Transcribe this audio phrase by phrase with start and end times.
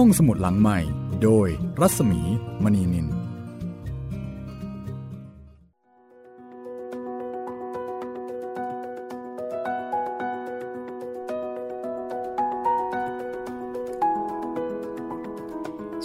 [0.00, 0.78] ห้องสมุดหลังใหม่
[1.22, 1.48] โดย
[1.80, 2.20] รัศมี
[2.62, 3.10] มณีนิน ส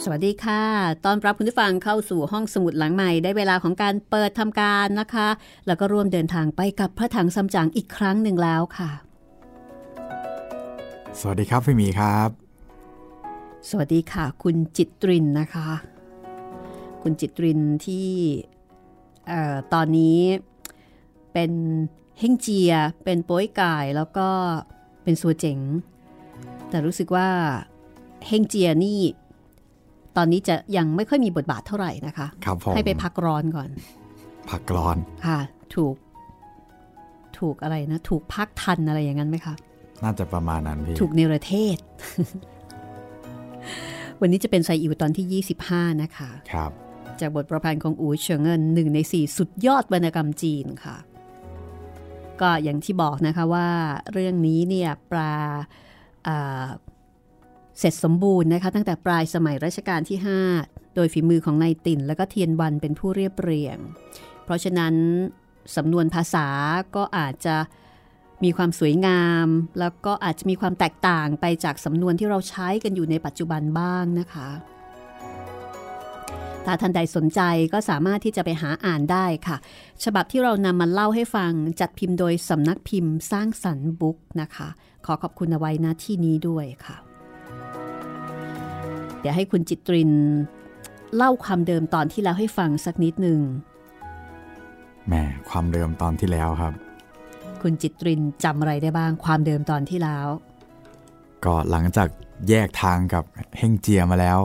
[0.10, 0.64] วัสดีค่ะ
[1.06, 5.28] ตอนรับคุณผู้ฟังเข้าสู่ห้องสมุดหลังใหม่ ได้เวลาของการเปิดทำการนะคะ
[5.68, 8.92] แล้วก็ร่วมเดินทางไปกับพระถังซัมจั๋งอีกครั้งหนึ่งแล้วค่ะ
[11.20, 12.51] สวัสดีครับพี่หมีครับ
[13.70, 15.68] สวัสดีค่ะ คุณจิตรินนะคะ
[17.02, 18.10] คุณจิตรินที่
[19.28, 20.20] เอ่อตอนนี้
[21.34, 21.52] เป็น
[22.20, 24.28] เฮงเจีย เป็นโป้ยก่ายแล้วก็
[25.04, 25.60] เป็นสัวเจ๋ง
[26.70, 27.28] แต่รู้สึกว่า
[28.28, 29.00] เฮงเจียนี่
[30.18, 33.70] ตอนนี้จะยังไม่ค่อยมีบทบาทเท่าไหร่นะคะครับผมให้ไปพักร้อนก่อน
[34.50, 35.40] ผักกรอนค่ะ
[35.76, 35.96] ถูก
[37.38, 39.56] ถูกอะไรนะ ถูกพักทันอะไรอย่างนั้นไหมคะ
[40.04, 41.78] น่าจะประมาณนั้นพี่ ถูกเนรเทศ
[44.22, 46.72] วันนี้จะเป็นไซอิวตอนที่ 25 นะคะ ครับ
[47.20, 50.98] จากบทประพันธ์ของอูเฉิงเงินหนึ่งในสี่สุดยอดวรรณกรรมจีนค่ะ
[52.42, 53.70] ก็อย่างที่บอกนะคะว่า
[54.14, 55.36] เรื่องนี้เนี่ยปลา
[56.28, 56.68] อ่า
[57.80, 60.18] เสร็จสมบูรณ์นะคะ ตั้งแต่ปลายสมัยรัชกาลที่
[60.58, 63.78] 5 โดยฝีมือของนายติ่น และก็เทียนวันเป็นผู้เรียบเรียง
[64.44, 64.94] เพราะฉะนั้น
[65.76, 66.48] สำนวนภาษา
[66.96, 67.56] ก็อาจจะ
[68.44, 69.48] มีความสวยงาม
[69.80, 74.50] แล้วก็อาจจะมีความแตกต่างไปจากสำนวนที่เราใช้กันอยู่ในปัจจุบันบ้างนะคะ
[76.66, 77.42] ถ้าท่านใดสนใจ
[77.74, 79.58] ก็สามารถที่จะไปหาอ่านได้ค่ะ
[80.04, 84.70] ฉบับที่เรานำมาเล่าให้ฟังจัดพิมพ์โดยสำนักพิมพ์สร้างสรรค์บุ๊กนะคะ
[85.06, 86.98] ขอขอบคุณเอาไว้นะที่นี้ด้วยค่ะ
[89.20, 90.12] เดี๋ยวให้คุณจิตริน
[91.16, 93.40] เล่าความเดิมตอนที่แล้วให้ฟังสักนิดหนึ่ง
[95.08, 95.14] แหม
[95.50, 96.74] ความเดิมตอนที่แล้วครับ
[97.62, 100.28] คุณจิตรินจำอะไรได้บ้างความเดิมตอนที่แล้ว
[101.46, 102.08] ก็หลังจาก
[102.50, 103.24] แยกทางกับ
[103.58, 104.40] เฮงเจียมาแล้ว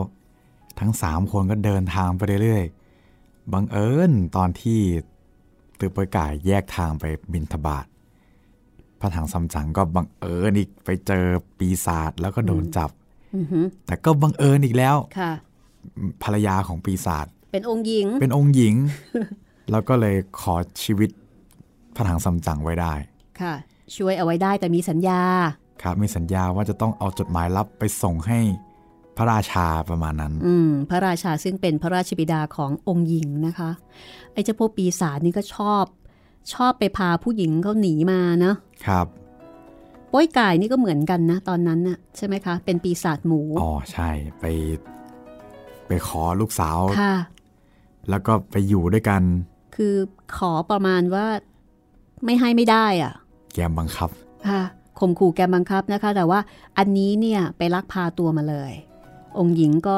[0.79, 4.79] ทั้งสามคนก็เดินทางไปเรื่อยๆบังเอิญตอนที่
[5.79, 7.85] ตือปอยก่ายแยกทางไปบินทบาท
[8.99, 11.25] พระถังซัมจั๋งก็บังเอิญอีกไปเจอ
[11.57, 12.89] ปีศาจแล้วก็โดนจับ
[13.35, 15.31] อือหือแต่ก็บังเอิญอีกแล้วค่ะ
[16.23, 18.75] ภรรยาของปีศาจเป็นองค์หญิง เป็นองค์หญิง
[19.71, 21.09] แล้วก็เลยขอชีวิต
[21.97, 22.93] พระถังซัมจั๋งไว้ได้
[23.41, 23.53] ค่ะ
[23.95, 25.21] ช่วยเอาไว้ได้แต่มีสัญญา
[25.81, 28.39] ครับมีสัญญาว่าจะต้องเอาจดหมายลับไปส่งให้
[29.17, 33.71] พระราชาประมาณนั้น อืม พระราชาซึ่งเป็นพระราชบิดาขององค์หญิงนะคะ
[34.33, 35.85] ไอ้เจ้าพวกปีศาจนี่ก็ชอบ
[36.53, 38.55] ชอบไปพาผู้หญิงเขาหนีมาเนาะ
[38.87, 39.07] ครับ
[40.09, 44.09] โป้ยก่ายนี่ก็เหมือนกันนะ ตอนนั้นน่ะใช่ไหมคะ เป็นปีศาจหมู อ๋อใช่
[44.39, 44.45] ไป
[45.87, 47.15] ไปขอลูกสาว ค่ะ
[48.09, 49.21] แล้วก็ไปอยู่ด้วยกัน
[49.75, 49.95] คือ
[50.37, 51.27] ขอประมาณว่า
[52.25, 53.13] ไม่ให้ไม่ได้อะ
[53.53, 54.09] แกมบังคับ
[54.47, 54.61] ค่ะ
[54.99, 56.39] ข่มขู่แกมบังคับนะคะ แต่ว่า
[56.77, 58.71] อันนี้เนี่ยไปลักพาตัวมาเลย
[59.37, 59.97] องค์หญิงก็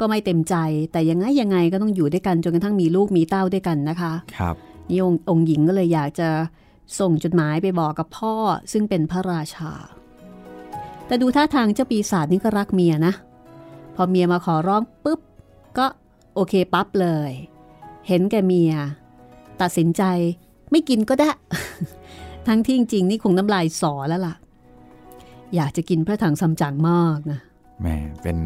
[0.00, 0.54] ก็ไม่เต็มใจ
[0.92, 4.54] แต่ยังไงยังไงก็ต้องอยู่ด้วยกันจนกระทั่งมีลูกมีเต้าด้วยกันนะคะ ครับ
[4.90, 6.28] นี่องค์องค์หญิงก็เลยอยากจะ
[6.98, 8.34] ส่งจดหมายไปบอกกับพ่อ
[8.72, 9.72] ซึ่งเป็นพระราชา
[11.06, 13.14] แต่ดูท่าทางเจ้าปีศาจนี่ก็รักเมียนะ
[13.94, 15.20] พอเมียมาขอร้องปุ๊บ
[15.78, 15.86] ก็
[16.34, 17.30] โอเคปั๊บเลย
[18.08, 18.72] เห็นแก่เมีย
[19.60, 20.02] ตัดสินใจ
[20.72, 21.30] ไม่กินก็ได้
[22.46, 24.34] ทั้งที่จริงๆนี่คงน้ำลายสอแล้วล่ะ
[25.56, 27.40] อยากจะกินพระถังซัมจั๋งมากนะ
[27.80, 28.36] แหม่เป็น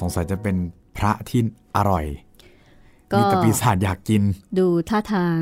[0.00, 0.56] สงสัยจะเป็น
[0.96, 1.40] พระที่
[1.76, 2.04] อร่อย
[3.12, 4.22] ก็มีแต่ปีศาจอยากกิน
[4.58, 5.38] ดูท่าทาง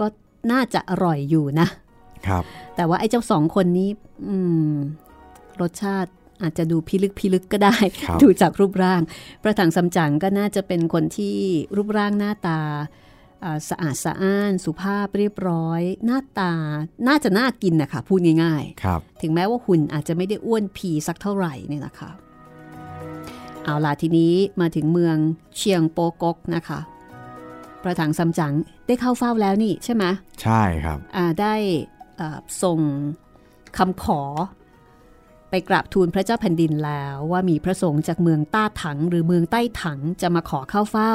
[0.00, 0.06] ก็
[0.52, 1.68] น่าจะอร่อยอยู่นะ
[2.26, 2.42] ครับ
[2.76, 3.90] แต่ว่าไอ้เจ้าสองคนนี้
[4.28, 4.36] อื
[4.72, 4.74] ม
[5.60, 6.10] รสชาติ
[6.42, 9.00] อาจจะดูพิลึกพิลึกก็ได้ครับดูจากรูปร่าง
[9.42, 11.36] ประถังซัมจั๋งก็น่าจะเป็นคนที่
[11.76, 12.80] รูปร่างหน้าตาอ่า
[13.68, 16.54] สะอาดสะอ้านสุภาพเรียบร้อย หน้าตา
[17.08, 22.10] น่าจะน่ากินนะคะพูดง่ายครับๆถึงแม้ว่าหุ่นอาจจะไม่ได้อ้วนผีสักเท่าไหร่เนี่ยนะคะ
[23.64, 25.16] เอาล่ะทีนี้มาถึงเมือง
[25.56, 26.80] เชียงโปกกนะคะ
[27.82, 28.54] ประถังซัมจั๋ง
[28.86, 30.04] ได้เข้าเฝ้าแล้วนี่ใช่ไหม
[30.42, 31.54] ใช่ครับอ่าได้
[32.20, 32.78] อ่าส่ง
[33.78, 34.22] คำขอ
[35.50, 41.14] ไปกราบทูลพระเจ้าแผ่นดินแล้ว ว่ามีพระสงฆ์จากเมืองต้าถังหรือเมืองใต้ถังจะมาขอเข้าเฝ้า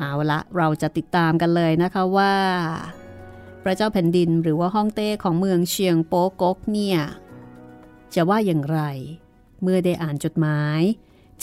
[0.00, 2.34] เอาละเราจะติดตามกันเลยนะคะว่า
[3.62, 6.98] พระเจ้าแผ่นดินหรือว่าฮ่องเต้ของเมืองเชียงโป๊กกเนี่ย
[8.14, 8.80] จะว่าอย่างไร
[9.62, 10.80] เมื่อได้อ่านจดหมาย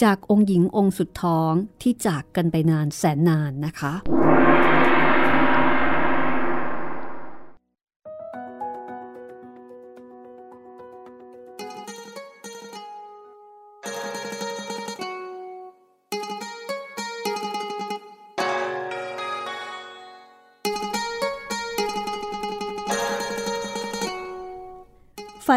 [0.03, 1.51] จากองค์หญิงองค์สุดท้อง
[1.81, 3.93] ที่จากกันไปนานแสนนานนะคะ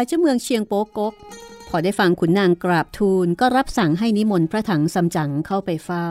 [0.01, 1.15] ายเจ้าเมืองเชียงโป๊กกกพ
[1.69, 6.09] พอได้ฟังขุนนางกราบทูลก็รับสั่งให้นิมนต์พระถังซัมจั๋งเข้าไปเฝ้า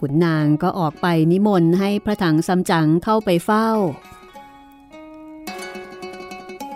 [0.00, 3.68] ขุนนางก็ออกไปนิมนต์ให้พระถังซัมจั๋งเข้าไปเฝ้า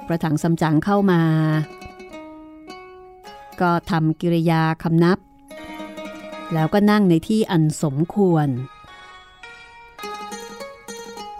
[0.06, 1.22] พระถังซัมจั๋งเข้ามา
[3.60, 5.18] ก็ทำกิริยาคำนับ
[6.52, 8.48] แล้วก็นั่งในที่อันสมควร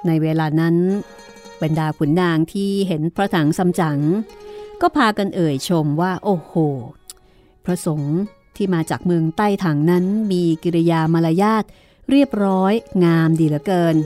[0.06, 0.76] ในเวลานั้น
[1.62, 3.98] บรรดาขุนนางที่เห็นพระถังซัมจั๋ง
[4.80, 6.54] ก็พากันเอ่ยชมว่าโอ้โห
[7.64, 8.18] พระสงฆ์
[8.56, 11.64] ที่มาจากเมืองใต้ถังนั้นมีกิริยามารยาท
[12.10, 12.72] เรียบร้อย
[13.04, 13.96] งามดีเหลือเกิน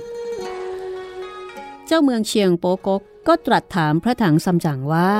[1.86, 5.12] เจ้าเมืองเชียงโปกกก็ตรัสถามพระถังซัมจั๋งว่า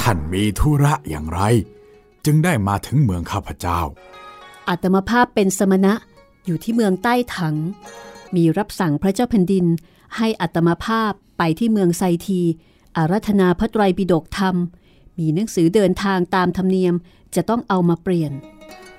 [0.00, 1.40] ท่านมีธุระอย่างไร
[2.24, 3.80] จึงได้มาถึงเมืองข้าพเจ้า
[4.68, 5.94] อัตมภาพเป็นสมณะ
[6.46, 7.56] อยู่ที่เมืองใต้ถัง
[8.36, 9.66] มีรับสั่งพระเจ้าแผ่นดิน
[10.16, 12.40] ให้อัตมภาพไปที่เมืองไซที
[12.96, 14.56] อารัธนาพระไตรปิฎกธรรม
[15.18, 16.94] มีหนังสือเดินทางตามธรรมเนียม
[17.34, 18.32] จะต้องเอามาเปลี่ยน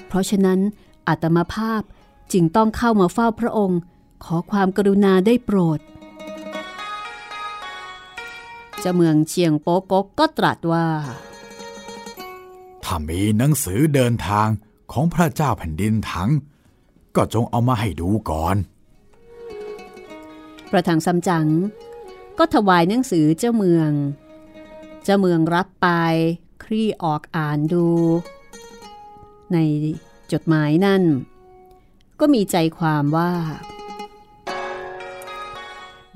[0.07, 0.59] เพราะฉะนั้น
[1.07, 1.81] อัตมภาพ
[2.33, 3.79] จึงต้องเข้ามาเฝ้าพระองค์
[4.23, 5.79] ขอความกรุณาได้โปรด
[8.79, 10.87] เจ้าเมืองเชียงโป๊กกก็ตรัสว่า
[12.83, 14.47] ถ้ามีหนังสือเดินทาง
[14.91, 16.29] ของพระเจ้าแผ่นดินถัง
[17.15, 18.55] ก็จงเอามาให้ดูก่อน
[20.69, 21.48] พระถังซัมจั๋ง
[22.38, 23.92] ก็ถวายหนังสือเจ้าเมือง
[25.04, 25.88] เจ้าเมืองรับไป
[26.63, 27.88] คลี่ออกอ่านดู
[29.54, 29.57] ใน
[30.31, 31.04] จดหมายนั่น
[32.19, 33.31] ก็มีใจความว่า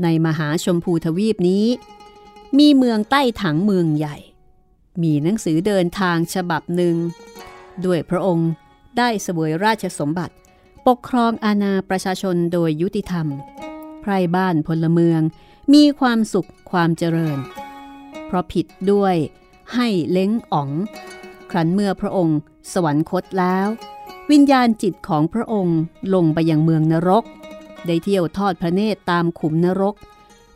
[0.03, 1.65] ในมหาชมพูทวีปนี้
[2.59, 4.17] มีเมืองใต้ถังเมืองใหญ่
[5.03, 6.95] มีหนังสือเดินทางฉบับหนึ่ง
[7.85, 8.49] ด้วยพระองค์
[8.97, 10.35] ได้เสวยราชสมบัติ
[10.87, 13.27] ปกครองอาณาประชาชนโดยยุติธรรม
[14.03, 15.21] ไพรบ้านพลเมือง
[15.73, 17.37] มีความสุขความเจริญ
[18.25, 19.15] เพราะผิดด้วย
[19.73, 20.69] ให้เล้งอ๋อง
[21.51, 22.37] ครั้นเมื่อพระองค์
[22.73, 23.67] สวรรคตแล้ว
[24.31, 25.79] วิญญาณจิตของพระองค์
[26.13, 27.23] ลงไปยังเมืองนรก
[27.87, 29.95] ได้เที่ยวทอดพระเนตรตามขุมนรก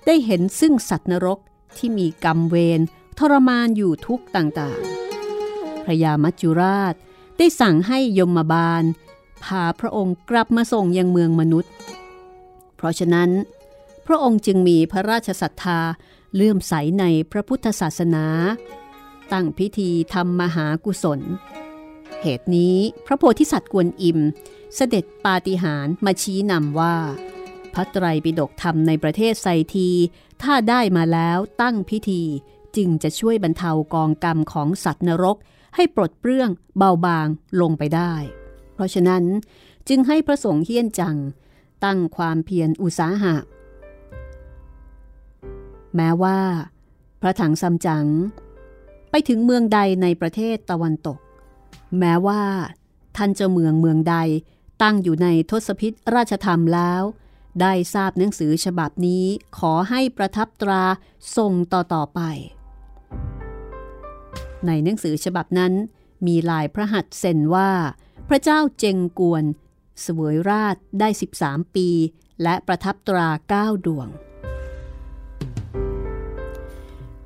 [0.06, 1.40] ได้เห็นซึ่งสัตว์นรก
[1.78, 2.80] ที่มีกรรมเวร
[3.18, 6.94] ทรมานอยู่ทุกต่างๆ พระยามัจจุราช
[7.38, 8.84] ได้สั่งให้ยมบาล
[9.44, 11.72] พาพระองค์กลับมาส่งยังเมืองมนุษย์
[12.78, 13.30] เพราะฉะนั้น
[14.06, 15.80] พระองค์จึงมีพระราชศรัทธา
[16.36, 18.26] เลื่อมใสในพระพุทธศาสนา
[19.34, 21.20] ตั้งพิธีทำมหากุศล
[22.22, 24.20] เหตุนี้พระโพธิสัตว์กวนอิม
[24.76, 26.96] เสด็จปาฏิหาริย์มาชี้นำว่า
[27.74, 29.90] พระไตรปิฎกธรรมในประเทศไซที
[30.44, 32.22] ถ้าได้มาแล้วตั้งพิธี
[32.76, 35.38] จึงจะช่วยบรรเทากองกรรมของสัตว์นรก
[35.76, 37.28] ให้ปลดเปลื้องเบาบาง
[37.62, 38.14] ลงไปได้
[38.74, 39.24] เพราะฉะนั้น
[39.90, 41.18] จึงให้พระสงฆ์เฮี้ยนจัง
[41.84, 43.36] ตั้งความเพียรอุตสาหะ
[45.96, 46.40] แม้ว่า
[47.22, 48.06] พระถังซัมจั๋ง
[49.10, 51.20] ไปถึงเมืองใดในประเทศตะวันตก
[52.00, 52.42] แม้ว่า
[53.18, 54.16] ท่านเจ้าเมืองเมืองใด
[54.82, 57.02] ตั้งอยู่ในทศพิษราชธรรมแล้ว
[57.62, 59.24] ได้ทราบหนังสือฉบับนี้
[59.58, 60.84] ขอให้ประทับตรา
[61.38, 62.22] ส่งต่อต่อไป
[64.66, 65.74] ในหนังสือฉบับนั้น
[66.28, 67.70] มีลายพระหัตถ์เซ็นว่า
[68.28, 69.44] พระเจ้าเจงกวน
[70.02, 71.10] เสวยราชได้
[71.42, 71.90] 13 ปี
[72.44, 74.08] และประทับตราเก้าดวง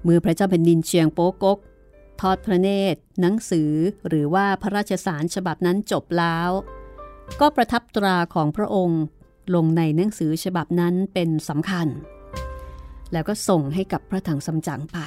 [0.03, 1.59] เมื่อพระเจ้าแผ่นดินเชียงโป๊กก
[2.21, 3.71] ทอดพระเนตร หนังสือ
[4.07, 6.49] หรือว่าพระราชสารฉบับนั้นจบแล้ว
[7.41, 9.01] ก็ประทับตราของพระองค์
[9.55, 11.87] ลงในหนังสือฉบับนั้นเป็นสำคัญ
[13.11, 14.99] แล้วก็ส่งให้กับพระถังซัมจั๋งไป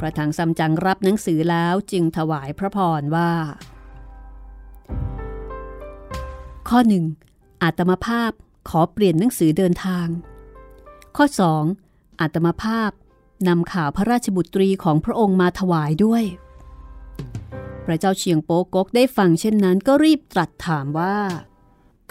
[0.00, 3.30] พระถังซัมจั๋งรับหนังสือแล้วจึงถวายพระพรว่า
[6.72, 7.04] ข้อหนึ่ง
[7.62, 8.32] อาตมาภาพ
[8.68, 10.06] ขอเปลี่ยนหนังสือเดินทาง
[11.16, 11.26] ข้อ
[11.72, 12.20] 2.
[12.20, 12.90] อาตมาภาพ
[13.48, 16.24] นำข่าวพระราชบุตรีของพระองค์มาถวายด้วย
[17.84, 21.16] พระเจ้าเชียงโป๊กกได้ฟังเช่นนั้นก็รีบตรัสถามว่า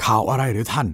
[0.04, 0.88] ข่าวอะไรหรือท่าน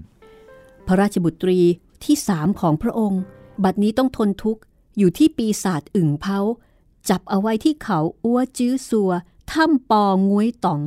[0.87, 1.59] พระราชบุตรี
[2.03, 3.21] ที่สามของพระองค์
[3.63, 4.61] บัดนี้ต้องทนทุกข์
[4.97, 6.39] อยู่ที่ปีศาจอึ่งเผา
[7.09, 9.11] จับเอาไว้ที่เขาอ้วจื้อสัว
[9.51, 10.81] ถ้ำปองงวยต๋อง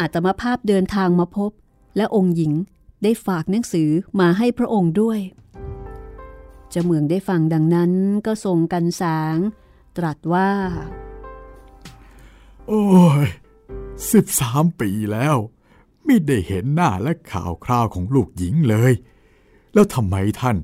[0.00, 1.52] อาตมาภาพเดินทางมาพบ
[1.98, 2.52] และองค์หญิง
[3.02, 3.90] ได้ฝากหนังสือ
[4.20, 5.20] มาให้พระองค์ด้วย
[6.70, 7.92] เจ้าเมืองได้ฟังดังนั้น
[8.26, 9.36] ก็ทรงกันสาง
[9.96, 10.50] ตรัสว่า
[12.66, 12.84] โอ้
[13.24, 13.26] ย
[14.12, 15.36] สิบสามปีแล้ว
[16.04, 18.92] ไม่ได้เห็นหน้าและข่าวคราวของลูกหญิงเลย
[19.74, 20.56] แล้วทำไมท่าน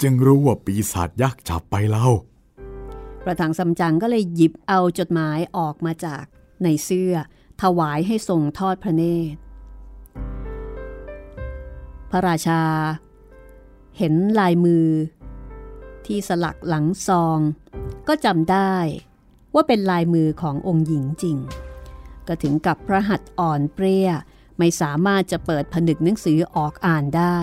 [0.00, 2.08] จึงรู้ว่าปีศาจยักษ์จับไปเล่า
[3.24, 6.24] ประถังซัมจั๋งก็เลยหยิบเอาจดหมายออกมาจาก
[6.62, 7.14] ในเสื้อ
[7.62, 9.02] ถวายให้ทรงทอดพระเน
[9.34, 9.45] ตรพ
[12.16, 12.62] ระราชา
[13.98, 14.86] เห็นลายมือ
[16.06, 17.38] ที่สลักหลังซอง
[18.08, 18.74] ก็จำได้
[19.54, 21.38] ว่าเป็นลายมือขององค์หญิงจริง
[22.28, 24.10] ก็ถึงกับพระหัตถ์อ่อนเปรี้ย
[24.58, 27.38] ไม่สามารถจะเปิดผนึกหนังสือออกอ่านได้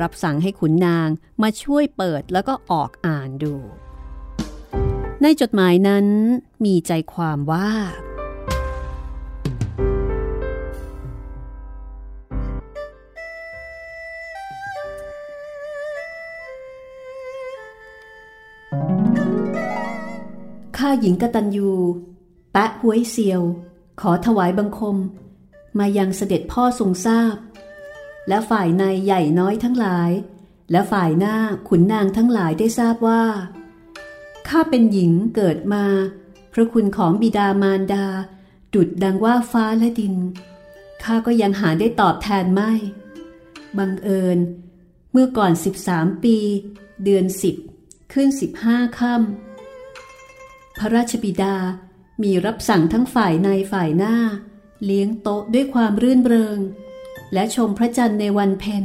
[0.00, 1.08] รับสั่งให้ขุนนาง
[1.42, 3.54] มาช่วยเปิดแล้วก็ออกอ่านดู
[5.22, 6.06] ในจดหมายนั้น
[6.64, 7.70] มีใจความว่า
[21.00, 21.70] หญิงกตัญญู
[22.52, 23.42] แปะหวยเซียว
[24.00, 24.96] ขอถวายบังคม
[25.78, 27.36] มายังเสด็จพ่อทรงทราบ
[28.28, 30.10] และฝ่ายในใหญ่น้อยทั้งหลาย
[30.70, 31.36] และฝ่ายหน้า
[31.68, 33.24] ขุนนางทั้งหลายได้ทราบว่า
[34.48, 35.84] ข้าเป็นหญิงเกิดมา
[36.52, 38.06] พระคุณของบิดามารดา
[38.74, 40.14] ดุดดังว่าฟ้าและดิน
[41.02, 42.72] ข้าก็ยังหาได้ตอบแทนไม่
[43.78, 44.38] บังเอิญ
[45.12, 45.52] เมื่อก่อน
[45.86, 46.36] 13 ปี
[47.04, 47.56] เดือนสิบ
[48.12, 48.28] ขึ้น
[48.62, 49.49] 15ค่ำ
[50.80, 51.56] พระราชบิดา
[52.22, 54.16] มีรับสั่งทั้งฝ่ายในฝ่ายหน้า
[54.84, 56.58] เลี้ยงโต๊ะด้วยความรื่นเริง
[57.32, 58.84] และชมพระจันทร์ในวันเพ็ญ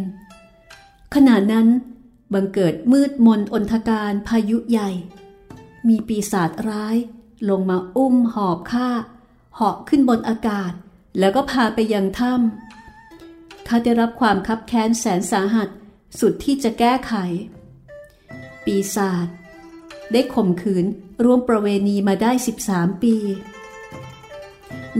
[1.16, 1.68] ขณะนั้น
[2.34, 4.90] บังเกิดมืดมนอนทการพายุใหญ่
[5.88, 6.96] มีปีศาจร้าย
[7.50, 8.90] ลงมาอุ้มหอบข้า
[9.56, 10.72] เหาะขึ้นบนอากาศ
[11.20, 15.70] แล้วก็พาไปยังถ้ำข้าได้รับความคับแค้นแสนสาหัส
[16.20, 17.14] สุดที่จะแก้ไข
[18.66, 19.28] ปีศาจ
[20.12, 20.86] ได้ข่มขืน
[21.24, 22.32] ร่วมประเวณีมาได้
[22.68, 23.16] 13 ปี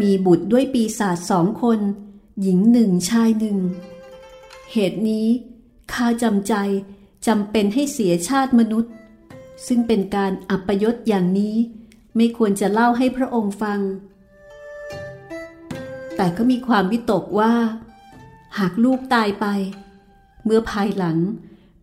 [0.02, 1.80] มีบุตรด้วยปีศาจสองคน
[2.42, 3.58] หญิงหนึ่งชายหนึ่ง
[4.72, 5.28] เหตุนี้
[5.94, 6.54] ข้าจำใจ
[7.28, 8.94] จำเป็นให้เสียชาติมนุษย์
[9.68, 11.56] ซึ่งเป็นการอัปยศอย่างนี้
[12.16, 13.80] ไม่ควรจะเล่าให้พระองค์ฟัง
[16.16, 17.54] แต่ก็มีความวิตกว่า
[18.58, 19.46] หากลูกตายไป
[20.44, 21.18] เมื่อภายหลัง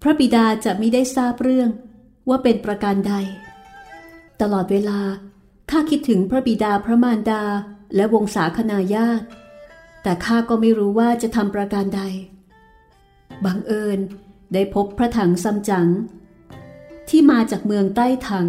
[0.02, 1.70] พระบิดาจะไม่ได้ทราบเรื่อง
[2.28, 3.14] ว่าเป็นประการใด
[4.40, 5.00] ตลอดเวลา
[5.70, 7.42] ข้าคิดถึงพระบิดาพระมารดา
[7.96, 9.26] และวงศาคณาญาติ
[10.02, 12.02] แต่ข้าก็ไม่รู้ว่าจะทำประการใด
[13.44, 13.98] บังเอิญ
[14.52, 15.88] ได้พบพระถังซัมจั๋ง
[17.08, 18.48] ที่มาจากเมืองใต้ถัง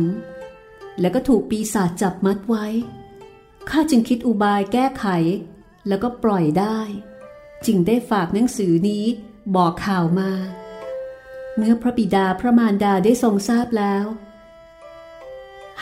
[1.00, 2.66] แล้วก็ถูกปีศาจจับมัดไว้
[3.70, 5.06] ข้าจึงคิดอุบายแก้ไข
[5.88, 6.80] แล้วก็ปล่อยได้
[7.66, 9.06] จึงได้ฝากหนังสือนี้
[9.56, 10.32] บอกข่าวมา
[11.58, 14.06] เมื่อพระบิดาพระมารดาได้ทรงทราบแล้ว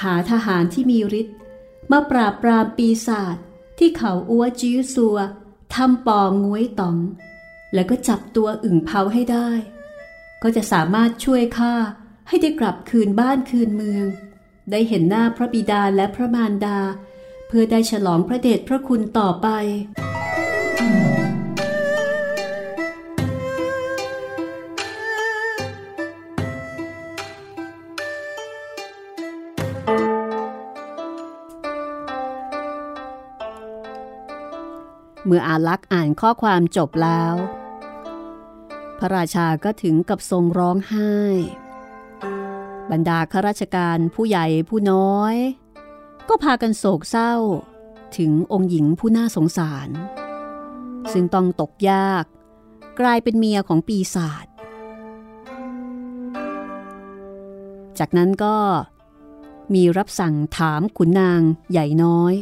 [0.01, 1.37] หาทหารที่มีฤทธิ์
[1.91, 3.35] มาปราบปรามปีศาจ
[3.79, 5.17] ที่เขาอัวจิ้วซัว
[5.75, 6.97] ทำปองงวยต๋อง
[7.73, 9.49] แล้วก็จับตัวอึ่งเผาให้ได้
[10.41, 11.75] ก็จะสามารถช่วยข้า
[12.27, 14.05] ให้ได้กลับคืนบ้านคืนเมือง
[14.71, 16.79] ได้เห็นหน้าพระบิดาและพระมารดา
[17.47, 19.47] เพื่อได้ฉลองพระเดชพระคุณต่อไป
[35.33, 37.33] มื่ออาลักษ์อ่านข้อความจบแล้ว
[38.99, 41.15] พระราชาก็ถึงกับทรงร้องไห้
[42.91, 45.35] บรรดาข้าราชการผู้ใหญ่ผู้น้อย
[46.29, 47.33] ก็พากันโศกเศร้า
[48.17, 49.89] ถึงองค์หญิงผู้น่าสงสาร
[51.13, 52.25] ซึ่งต้องตกยาก
[52.99, 54.45] กลายเป็นเมียของปีศาจ
[57.99, 58.57] จากนั้นก็
[59.73, 62.33] มีรับสั่งถามขุนนางใหญ่น้อย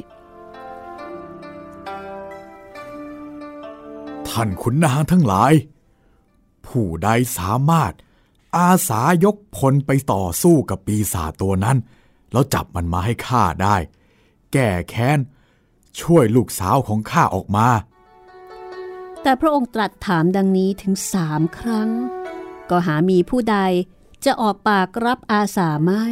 [4.29, 5.53] ท่านขุนนางทั้งหลาย
[6.65, 7.93] ผู้ใดสามารถ
[8.57, 11.77] อาสายกพลไปต่อสู้กับปีศาจตัวนั้น
[12.31, 13.75] แล้วจับมันมาให้ข้าได้
[14.53, 15.19] แก้แค้น
[16.01, 17.67] ช่วยลูกสาวของข้าออกมา
[19.21, 21.89] แต่พระองค์ตรัสถามดังนี้ถึงสามครั้ง
[22.69, 23.57] ก็หามีผู้ใด
[24.25, 26.05] จะออกปากรับอาสาไม่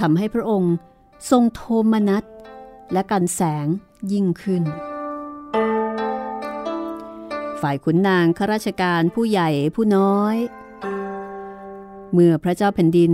[0.00, 0.74] ทำให้พระองค์
[1.30, 2.24] ทรงโทมนัส
[2.92, 3.66] และกันแสง
[4.12, 4.62] ยิ่งขึ้น
[7.60, 10.36] ฝ่ายขุนนางข้าราชการผู้ใหญ่ผู้น้อย
[12.12, 13.12] เมื่อพระเจ้าแผ่นดิน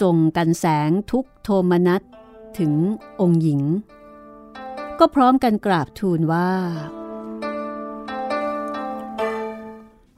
[0.00, 2.02] ส่งกันแสงทุกโทมนัส
[2.58, 2.72] ถึง
[3.20, 3.60] องค์หญิง
[4.98, 6.50] ก็พร้อมกันกราบทูลว่า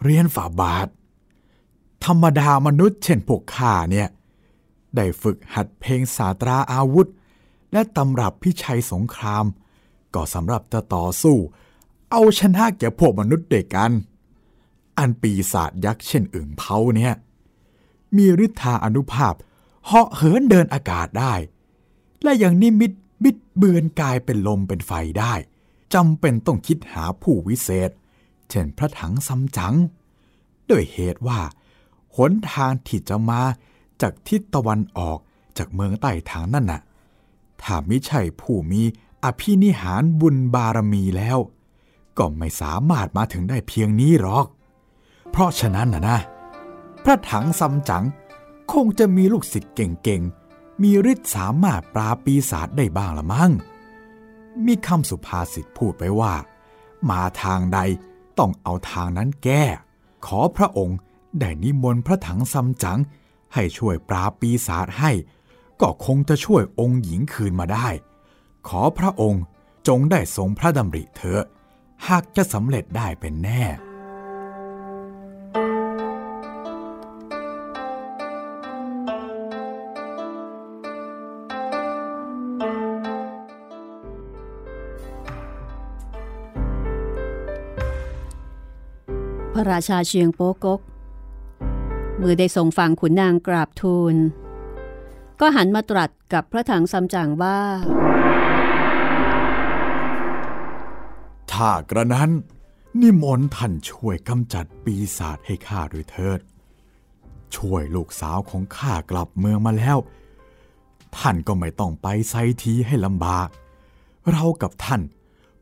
[0.02, 0.88] เรียนฝ่าบาท
[2.04, 4.08] ธรรมดามนุษย์เช่นพวกข้าเนี่ย
[4.96, 7.08] ได้ฝึกหัดเพลงสาตราอาวุธ
[7.72, 9.44] และตำรับพิชัยสงคราม
[10.14, 11.36] ก็สำหรับจะต่อสู้
[12.12, 13.92] เอาชนะแก่พวกมนุษย์เด็กกัน
[14.98, 17.14] อันปีศาจยักษ์เช่นอึ่งเผาเนี่ย
[18.16, 19.34] มีฤทธาอนุภาพ
[19.86, 21.34] เหาะเหินเดินอากาศได้
[22.22, 22.92] และยังนิมิต
[23.22, 25.34] บิดเบือนกายเป็นลมเป็นไฟได้
[25.94, 27.90] จำเป็นต้องคิดหาผู้วิเศษ
[28.48, 29.74] เช่นพระถังซัมจั๋ง
[30.70, 31.40] ด้วยเหตุว่า
[32.16, 33.42] หนทางที่จะมา
[34.00, 35.18] จากทิศตะวันออก
[35.58, 36.80] จากเมืองใต้ทางนั่นน่ะ
[37.62, 38.82] ถ้ามิใช่ผู้มี
[39.24, 41.38] อภินิหารบุญบารมีแล้ว
[42.18, 44.46] ก็ไม่สามารถมาถึงได้เพียงนี้หรอก
[45.30, 46.18] เพราะฉะนั้นนะนะ
[47.04, 48.04] พระถังซัมจั๋ง
[48.72, 53.50] คงจะมีลูกศิษย์เก่งๆ มีฤทธิ์สามารถปราบปีศาจได้บ้างละมั้ง
[54.66, 56.34] มีคำสุภาษิตพูดไปว่า
[57.10, 57.78] มาทางใด
[58.38, 59.64] ต้องเอาทางนั้นแก้
[60.26, 60.98] ขอพระองค์
[61.38, 63.00] ได้นิมนต์พระถังซัมจั๋ง
[63.54, 65.10] ให้ช่วยปราบปีศาจให้
[65.80, 67.88] ก็คงจะช่วยองค์หญิงคืนมาได้
[68.68, 69.42] ขอพระองค์
[69.88, 71.44] จงได้ทรงพระดำริเถอะ
[72.10, 73.62] หากจะสำเร็จได้เป็นแน่
[89.54, 90.80] พระราชาเชียงโป๊กก
[92.18, 94.16] เมื่อได้ทรงฟังขุนนางกราบทูล
[95.40, 97.58] ก็หันมาตรัสกับพระถังซัมจั๋งว่า
[101.52, 102.30] ถ้ากระนั้น
[103.00, 106.40] นิมนต์ท่านช่วยกำจัดปีศาจให้ข้าด้วยเถิด
[107.54, 109.98] ช่วยลูกสาวของข้ากลับเมืองมาแล้ว
[111.18, 113.48] ท่านก็ไม่ต้องไปไซทีให้ลำบาก
[114.30, 115.02] เรากับท่าน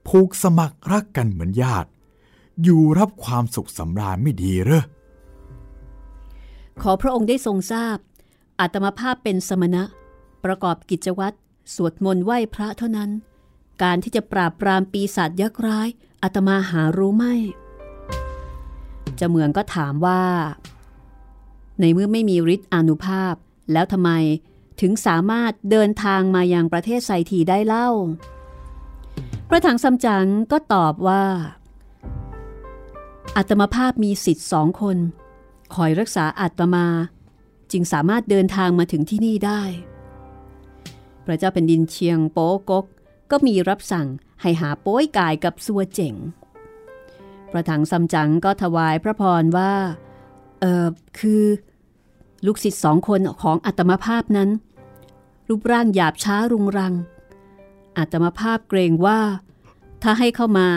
[0.08, 1.88] ผูกสมัครรักกันเหมือนญาติ
[2.62, 4.82] อยู่รับความสุขสำราญไม่ดีหรอ
[6.82, 7.96] ขอพระองค์ได้ทรงทราบ
[8.60, 9.82] อาตมาภาพเป็นสมณะ
[10.44, 11.36] ประกอบกิจวัตร
[11.74, 13.10] สวดมนต์ไหว้พระเท่านั้น
[13.82, 15.88] การที่จะปราบปรามปีศาจยักษ์ร้าย
[16.22, 17.34] อาตมาหารู้ไม่
[19.16, 20.24] เจะเมืองก็ถามว่า
[21.80, 23.34] ในเมื่อไม่มีฤทธิ์อนุภาพ
[23.72, 24.10] แล้วทำไม
[24.80, 27.88] ถึงสามารถเดินทางมายังประเทศไซทีได้เล่า
[29.48, 31.24] พระถังซัมจั๋งก็ตอบว่า
[33.36, 34.96] อาตมาภาพมีสิทธิ์สองคน
[35.74, 36.86] คอยรักษาอาตมา
[37.72, 39.62] จึงสามารถเดินทางมาถึงที่นี่ได้
[41.24, 42.84] พระเจ้าเป็นดินเชียงโป๊กก
[43.30, 44.08] ก็มีรับสั่ง
[44.42, 46.14] ให้หาโป้ยกายกับซัวเจ๋ง
[47.50, 49.72] พระถังซัมจั๋งก็ถวายพระพรว่า
[50.60, 50.86] เออ
[51.18, 51.44] คือ
[52.46, 54.50] ลูกศิษย์สองคนของอาตมาภาพนั้น
[55.48, 56.94] รูปร่างหยาบช้ารุงรัง
[57.98, 59.20] อาตมาภาพเกรงว่า
[60.02, 60.68] ถ้าให้เข้ามา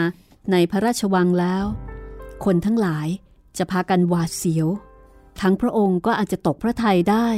[0.52, 1.64] ในพระราชวังแล้ว
[2.44, 3.08] คนทั้งหลาย
[3.58, 4.68] จะพากันหวาดเสียว
[5.40, 7.28] ทั้งพระองค์ก็อาจจะตกพระทัยได้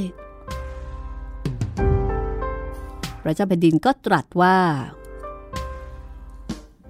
[3.22, 4.56] พระเจ้าแผ่นดินก็ตรัสว่า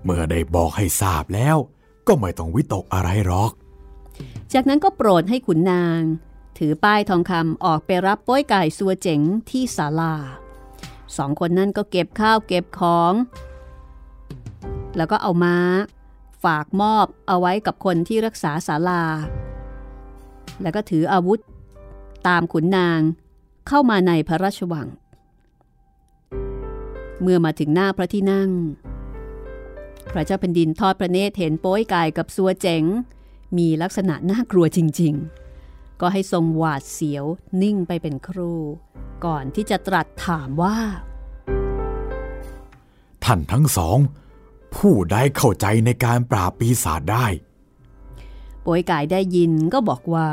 [0.09, 1.57] เมื่อได้บอกให้ทราบแล้ว
[2.07, 3.53] ก็ไม่ต้องวิตกอะไรหรอก
[4.53, 6.01] จากนั้นก็โปรดให้ขุนนาง
[6.59, 10.15] ถือป้ายทองคำออกไปรับป้ยไก่ซัวเจ๋งที่ศาลา
[11.17, 13.13] สองคนนั้นก็เก็บข้าวเก็บของ
[14.97, 15.59] แล้วก็เอาม้า
[16.45, 19.03] ฝากมอบเอาไว้กับคนที่รักษาศาลา
[20.63, 21.39] แล้วก็ถืออาวุธ
[22.29, 23.01] ตามขุนนาง
[23.69, 24.89] เข้ามาในพระราชวัง
[27.21, 28.51] เมื่อมาถึงหน้าพระที่นั่ง
[30.13, 32.85] พระเจ้าแผ่นดินทอดพระเนตรเห็นโป้ยไก่กับซัวเจ๋ง
[33.59, 35.15] มีลักษณะน่ากลัวจริง
[35.59, 37.25] ๆ ก็ให้ทรงหวาดเสียว
[37.63, 38.53] นิ่งไปเป็นครู
[39.25, 40.79] ก่อนที่จะตรัสถามว่า
[43.25, 43.99] ท่านทั้งสอง
[44.75, 47.27] ผู้ได้เข้าใจในการปราบปีศาจได้
[48.63, 50.29] โป้ยไก่ได้ยินก็บอกว่า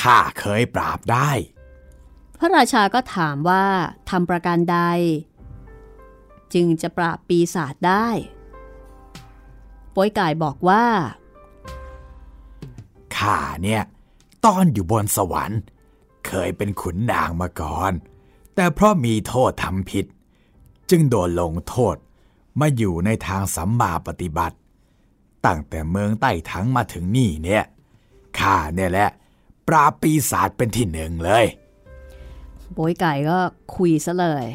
[0.00, 1.30] ข้าเคยปราบได้
[2.38, 3.64] พระราชาก็ถามว่า
[4.10, 4.78] ทำประการใด
[6.54, 8.08] จึงจะปราบปีศาจได้
[9.92, 10.84] โป้ยไก่บอกว่า
[13.16, 13.82] ข้าเนี่ย
[14.44, 15.60] ตอนอยู่บนสวรรค์
[16.26, 17.92] เคยเป็นขุนนางมาก่อน
[18.54, 20.06] แต่เพราะมีโทษทำผิด
[20.90, 21.96] จึงโดนลงโทษ
[22.60, 24.56] มาอยู่ในทางสัมมาปฏิบัติ
[25.46, 27.64] ตั้งแต่เมืองใต้ทั้งมาถึงนี่เนี่ย
[28.38, 29.10] ข้าเนี่ยแหละ
[29.68, 31.46] ปราบปีศาจเป็นที่หนึ่งเลย
[32.72, 33.38] โป้ยไก่ก็
[33.74, 34.46] คุยซะเลย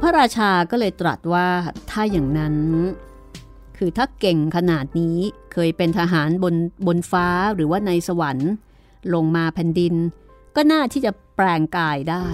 [0.00, 1.48] พระราชาก็เลยตรัสว่า
[1.90, 2.56] ถ้าอย่างนั้น
[3.76, 5.18] คือถ้าเก่งขนาดนี้
[5.52, 6.54] เคยเป็นทหารบน
[6.86, 8.50] บนฟ้าหรือว่าในสวรรค์
[9.14, 9.94] ลงมาแผ่นดิน
[10.56, 12.26] ก็น่าที่จะแปลงกายได้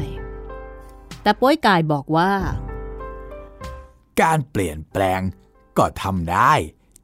[1.22, 2.32] แต่โป้ยกายบอกว่า
[4.22, 5.20] การเปลี่ยนแปลง
[5.78, 6.52] ก็ทำได้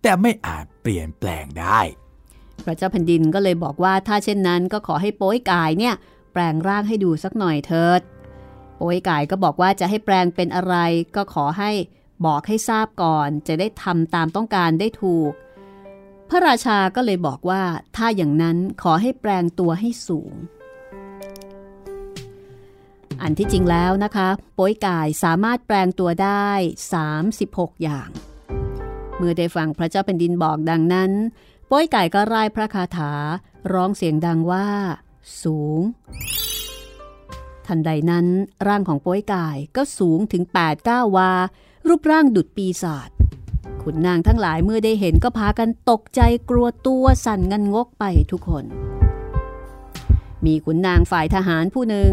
[0.02, 1.80] แต่ไม่อาจเปลี่ยนแปลงได้
[2.64, 5.94] พระเจ้าแผ่นดินก็เลยบอกว่าถ้าเช่นนั้นก็ขอให้โป้ยกายเนี่ย
[6.32, 8.00] แปลงร่างให้ดูสักหน่อยเถิด
[8.78, 10.74] โป้ยกายก็บอกว่าจะให้แปลงเป็นอะไร
[11.16, 11.70] ก็ขอให้
[12.26, 15.32] บอกให้ทราบก่อน จะได้ทำตามต้องการได้ถูก
[16.28, 17.62] พระราชาก็เลยบอกว่า
[17.96, 20.32] ถ้าอย่างนั้นขอให้แปลงตัวให้สูง
[23.22, 26.48] อันที่จริงแล้วนะคะโป้ยกายสามารถแปลงตัวได้
[27.18, 28.08] 36 อย่าง
[29.16, 31.10] เมื่อได้ฟังพระเจ้าแผ่นดินบอกดังนั้น
[31.66, 33.12] โป้ยไก่ก็ร่ายพระคาถา
[33.72, 34.66] ร้องเสียงดังว่า
[35.42, 35.80] สูง
[37.68, 38.26] ทันใดนั้น
[38.68, 41.30] ร่างของโป้ยกายก็สูงถึง 8 9 วา
[41.88, 43.10] รูปร่างดุดปีศาจ
[43.82, 48.64] ขุนนางทั้งหลายเมื่อได้เห็นก็พากันตกใจกลัวตัวสั่นงันงกไปทุกคน
[50.44, 52.10] มีขุนนางฝ่ายทหารผู้หนึ่ง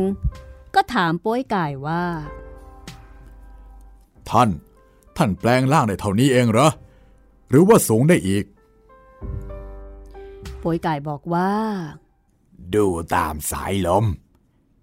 [0.75, 2.03] ก็ถามโป้ยกายว่า
[4.29, 4.49] ท่าน
[5.17, 6.69] ท่านแปลงร่างได้เท่านี้เองเหรอ
[7.49, 8.45] หรือว่าสูงได้อีก
[10.59, 11.51] โป้ยกายบอกว่า
[12.75, 14.05] ดูตามสายลม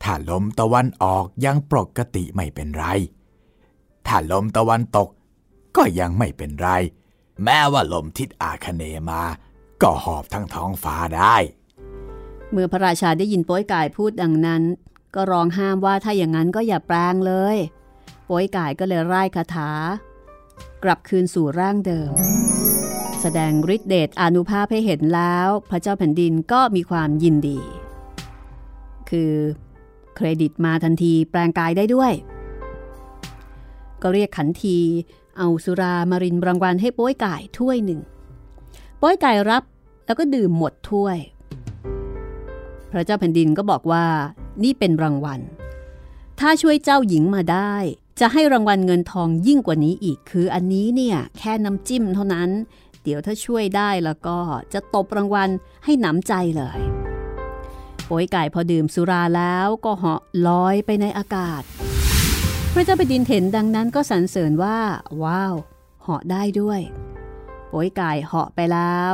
[0.02, 2.84] ถ้าลมตะวันออกยังปกติไม่เป็นไร
[4.06, 5.08] ถ้าลมตะวันตก
[5.76, 6.68] ก็ยังไม่เป็นไร
[7.44, 9.22] แม้ว่าลมทิศอาคเนมา
[9.82, 11.36] ก็หอบทั้งท้องฟ้าได้
[12.50, 14.62] เมื่อพระราชาได้ยินป้อยกายพูดดังนั้น
[15.14, 17.56] ก็ร้องห้ามว่าถ้าอย่างนั้นก็อย่าแปลงเลย
[18.28, 19.70] ป้อยกายก็เลยไล่คาถา
[20.84, 22.10] กลับคืนสู่ร่างเดิม
[23.20, 27.60] แสดงฤทธิเดชอนุภาพให้เห็นแล้ว พระเจ้าแผ่นดินก็มีความยินดี
[29.10, 29.34] คือ
[30.16, 32.12] เครดิตมาทันทีแปลงกายได้ด้วย
[34.02, 34.78] ก็เรียกขันที
[35.38, 38.00] เอาสุรามารินรางวัลให้ป้อยไก่ถ้วยหนึ่ง
[39.00, 39.62] ป้อยไก่รับ
[40.06, 41.16] แล้วก็ดื่มหมดถ้วย
[42.90, 44.04] พระเจ้าแผ่นดินก็บอกว่า
[44.64, 45.40] นี่เป็นรางวัล
[46.40, 47.74] ถ้าช่วยเจ้าหญิงมาได้
[48.20, 52.50] จะให้รางวัลเงินทองยิ่งกว่านี้อีก คืออันนี้เนี่ยแค่น้ำจิ้มเท่านั้น
[53.02, 54.38] เดี๋ยวถ้าช่วยได้แล้วก็
[54.72, 55.48] จะตบรางวัล
[55.84, 57.01] ให้หนำใจเลย
[58.22, 61.62] ยไก่พอดื่มสุราแล้วก็เหาะลอยไปในอากาศ
[62.72, 64.78] พระเจ้าแผ่นดินเห็นดังนั้นก็สรรเสริญว่า
[65.22, 65.54] ว้าว
[66.02, 66.80] เหาะได้ด้วย
[67.68, 69.12] โป้ยไก่เหาะไปแล้ว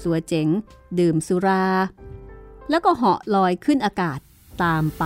[0.00, 0.48] สัวเจ๋ง
[0.98, 1.66] ดื่มสุรา
[2.70, 4.18] แล้วก็เหาะลอยขึ้นอากาศ
[4.62, 5.04] ตามไป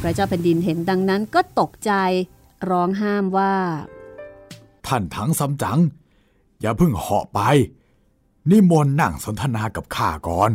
[0.00, 1.92] พระเจ้าแผ่นดินเห็นดังนั้นก็ตกใจ
[2.70, 3.54] ร้องห้ามว่า
[4.86, 5.80] ท่านทั้งสำจัง
[6.60, 7.40] อย่าเพิ่งเหาะไป
[8.50, 10.50] นิมนต์นั่งสนทนากับข้าก่อน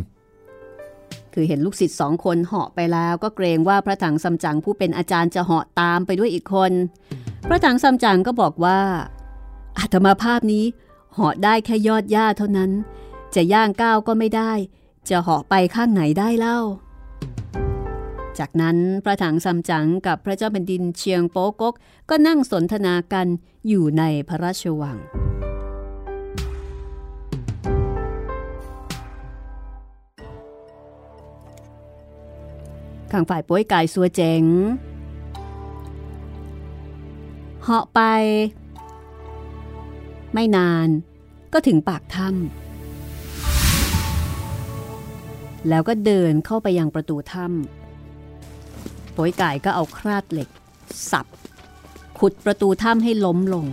[1.38, 6.72] คือเห็นลูกศิษย์สองคนเหาะไปแล้ว ก็เกรงว่าพระถังซัมจั๋งผู้เป็นอาจารย์จะเหาะตามไปด้วยอีกคน
[7.48, 8.80] พระถังซัมจั๋งก็บอกว่า
[9.78, 10.64] อาตมาภาพนี้
[11.14, 12.70] เหาะได้แค่ยอดหญ้าเท่านั้น
[13.34, 14.52] จะย่างก้าวก็ไม่ได้
[15.08, 16.58] จะเหาะไปข้างไหนได้เล่า
[18.38, 21.74] จากนั้นพระถังซัมจั๋งกับพระเจ้าแผ่นดินเชียงโป๊กก
[22.10, 23.26] ก็นั่งสนทนากัน
[23.68, 24.98] อยู่ในพระราชวัง
[33.12, 34.42] ข้างฝ่ายป่วยกายสัวเจ๋ง
[37.62, 38.00] เหาะไป
[40.34, 40.88] ไม่นาน
[41.52, 42.36] ก็ถึงปากถ้ำ
[45.68, 50.48] แล้วก็เดินเข้าไปยังประตูถ้ำป่วยกายก็เอาคราดเหล็ก
[51.10, 51.26] สับ
[52.18, 53.66] ขุดประตูถ้ำให้ล้มลง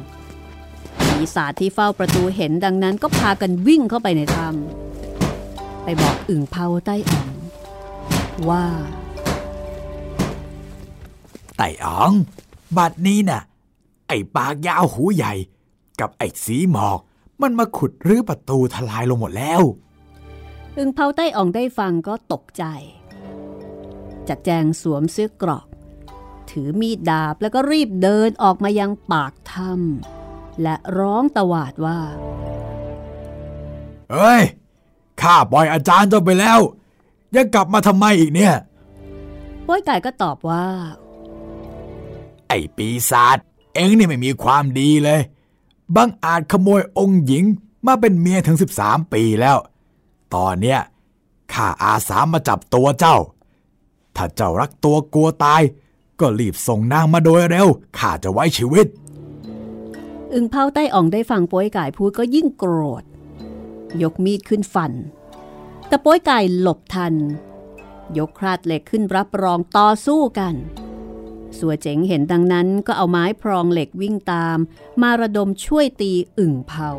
[1.08, 7.28] ปีศาจที่เฝ้าประตูเห็นดังนั้นก็พากันวิ่งเข้าไปในถ้ำไปบอกอึ่งเผาใต้อ่อง
[8.50, 8.66] ว่า
[11.58, 12.12] ไต่อ๋อง
[12.78, 13.42] บัดนี้น่ะ
[14.08, 15.34] ไอ้ปากยาวหูใหญ่
[16.00, 17.00] กับไอ้สีหมอก
[17.42, 19.62] มันมาขุดรื้อประตูทลายลงหมดแล้ว
[20.78, 22.64] อึงเผาใต้อ่องได้ฟังก็ตกใจ
[24.28, 25.68] จัดแจงสวมเสื้อเกรอก
[26.50, 32.00] ถือมีดดาบแล้วก็รีบเดินออกมายังปากถ้ำและร้องตวาดว่า
[34.12, 34.44] เอ้ย
[35.22, 36.60] ข้าปล่อยอาจารย์เจ้าไปแล้ว
[37.36, 38.54] ยังกลับมาทำไมอีกเนี่ย
[39.68, 40.66] ป้อยไก่ก็ตอบว่า
[41.03, 43.38] ไอ้ปีศาจ
[43.74, 45.22] เอ็งนี่ไม่มีความดีเลย
[45.96, 47.44] บังอาจขโมยองค์หญิง
[47.86, 49.58] มาเป็นเมียถึง 13 ปีแล้ว
[50.34, 50.80] ตอนเนี้ย
[51.54, 53.18] ข้าอาสามาจับตัวเจ้า
[54.16, 55.62] ถ้าเจ้ารักตัวกลัวตาย
[56.20, 58.88] ก็รีบส่งนางมาโดยเร็วข้าจะไว้ชีวิต
[60.34, 63.04] อึงเผาใต้อ่องได้ฟังป้ยไก่พูดก็ยิ่งโกรธ
[64.02, 64.92] ยกมีดขึ้นฟัน
[65.88, 67.14] แต่ป้ยไก่หลบทัน
[68.18, 70.54] ยกคราดเหล็กขึ้นรับรองต่อสู้กัน
[71.60, 74.58] สัวเจ๋งเห็นดังนั้นก็เอาไม้พรองเหล็กวิ่งตาม
[75.02, 76.92] มาระดมช่วยตีอึ่งเผา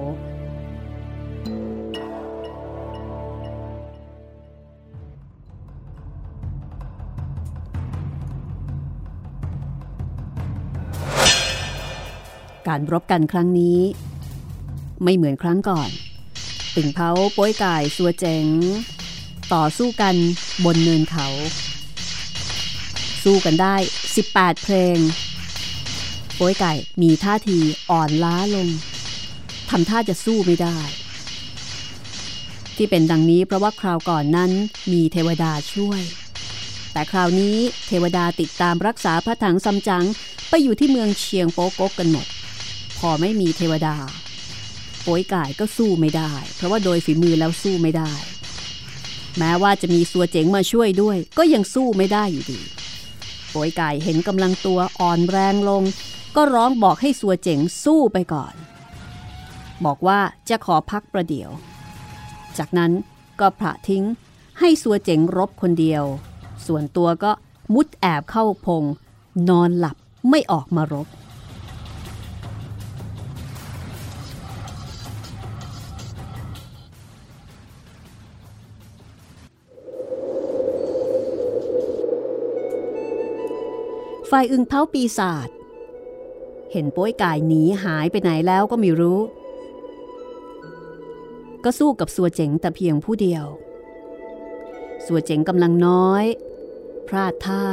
[12.69, 13.79] การรบกันครั้งนี้
[15.03, 15.91] ไม่เหมือนครั้งก่อน
[16.75, 18.47] ตึงเผาโป้ยก่ายสัวเจ๋ง
[19.55, 20.15] ต่อสู้กัน
[20.65, 21.27] บนเนินเขา
[23.25, 23.77] สู้กันได้
[24.15, 24.99] 18 เพลง
[26.35, 26.73] โป้ยไก่
[27.03, 27.59] มีท่าที
[27.91, 28.69] อ่อนล้าลง
[29.71, 30.79] ทำท่าจะสู้ไม่ได้
[32.77, 34.51] ที่เป็นดังนี้เพราะว่าคราวก่อนนั้น
[34.93, 36.01] มีเทวดาช่วย
[36.93, 37.57] แต่คราวนี้
[37.89, 40.05] เทวดาติดตามรักษาพระถังซัมจั๋ง
[40.49, 42.27] ไปอยู่ที่เมืองเชียงโป๊กกกันหมด
[42.99, 43.97] พอไม่มีเทวดา
[45.03, 48.13] โป้ยก่ายก็สู้ไม่ได้ เพราะว่าโดยฝีมือแล้วสู้ไม่ได้
[49.39, 52.61] แม้ว่าจะมีสัวเจ๋งมาช่วยด้วย ก็ยังสู้ไม่ได้อยู่ดี
[53.55, 55.83] โอยไก่เห็นกำลังตัวอ่อนแรงลง
[56.37, 58.55] ก็ร้องบอกให้สัวเจ๋งสู้ไปก่อน
[59.85, 61.51] บอกว่าจะขอพักประเดี๋ยว
[62.59, 62.93] จากนั้น
[63.41, 64.05] ก็พระทิ้ง
[64.61, 66.05] ให้สัวเจ๋งรบคนเดียว
[66.67, 67.33] ส่วนตัวก็
[67.75, 68.83] มุดแอบเข้าพง
[69.49, 69.97] นอนหลับ
[70.31, 71.07] ไม่ออกมารบ
[84.37, 85.49] ฝ่ายอึงเท้าปีศาจ
[86.73, 89.21] เห็นป้ยกายหนีหายไปไหนแล้วก็ไม่รู้
[91.65, 93.45] ก็สู้กับสัวเจ๋งแต่เพียงผู้เดียว
[95.07, 96.25] สัวเจ๋งกำลังน้อย
[97.09, 97.65] พลาดท่า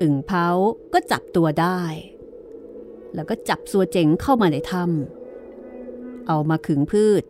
[0.00, 0.48] อึ่งเผา
[0.92, 1.80] ก็จับตัวได้
[3.14, 7.22] แล้วก็จับสัวเจ๋งเข้ามาในถ้ำเอามาขึงพืช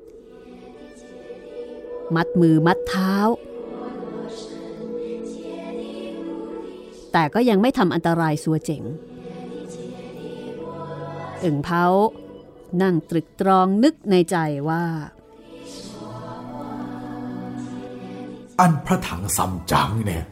[2.15, 3.15] มัดมือมัดเท้า
[7.13, 8.83] แต่ก็ยังไม่ทำอันตรายสัวเจ๋ง
[11.45, 11.85] อึ่งเผา
[12.83, 14.37] นั่งตรึกตรองนึกในใจ
[14.69, 14.85] ว่า
[18.61, 20.25] อันพระถังซัมจังเนี่ย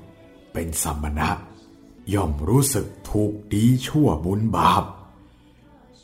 [0.52, 1.30] เป็นสมณะ
[2.14, 4.84] ย่อมรู้สึกถูกดีชั่วบุญบาป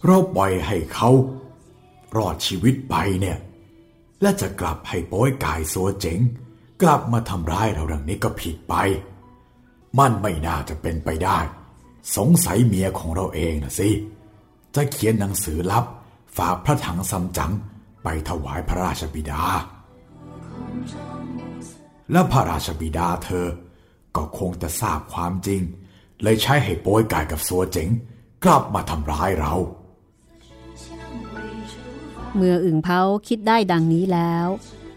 [0.05, 1.11] เราปล่อยให้เขา
[2.17, 3.39] รอดชีวิตไปเนี่ย
[4.23, 6.19] และจะกลับให้ป้ยกายสัวเจ๋ง
[6.83, 8.75] กลับมาทำร้ายเราดังนี้ก็ผิดไป
[9.99, 11.39] มันไม่น่าจะเป็นไปได้
[12.17, 13.91] สงสัยเมียของเราเองนะสิ
[14.75, 15.85] จะเขียนหนังสือลับ
[16.37, 17.53] ฝากพระถังซัมจั๋ง
[18.03, 19.43] ไปถวายพระราชบิดา
[22.13, 23.47] และพระราชบิดาเธอ
[24.17, 25.63] ก็คงจะทราบความจริง
[26.23, 27.89] เลยใช้ให้โป้ยกายกับสัวเจ๋ง
[28.45, 29.55] กลับมาทำร้ายเรา
[32.35, 34.47] เมื่ออึ่งเผาคิดได้ดังนี้แล้ว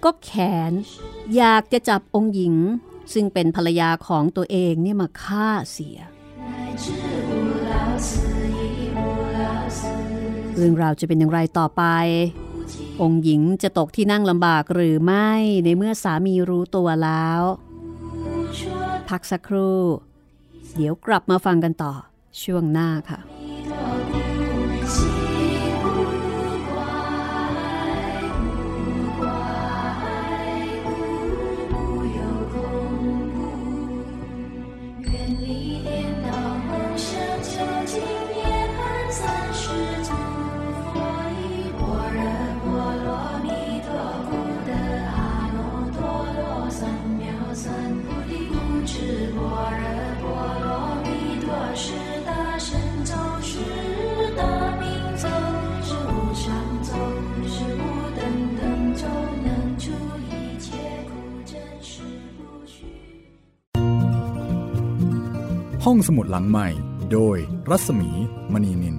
[0.04, 0.32] ก็แข
[0.70, 0.72] น
[1.36, 2.56] อยากจะจับองค์หญิง
[3.13, 5.98] ซึ่งเป็นภรรยาของตัวเองเนี่ยมาฆ่าเสีย
[10.58, 11.84] เรื่องราวจะเป็นอย่างไรต่อไป
[13.02, 15.32] องค์หญิงจะตกที่นั่งลำบากหรือไม่
[15.63, 17.41] ในเมื่อสามีรู้ตัวแล้ว
[19.10, 19.82] พักสักครู่
[20.76, 21.94] เดี๋ยวกลับมาฟังกันต่อ
[22.44, 23.20] ช่วงหน้าค่ะ
[65.89, 66.67] ห้องสมุดหลังใหม่
[67.13, 67.38] โดย
[67.69, 68.10] รัศมี
[68.54, 68.95] มณีนิน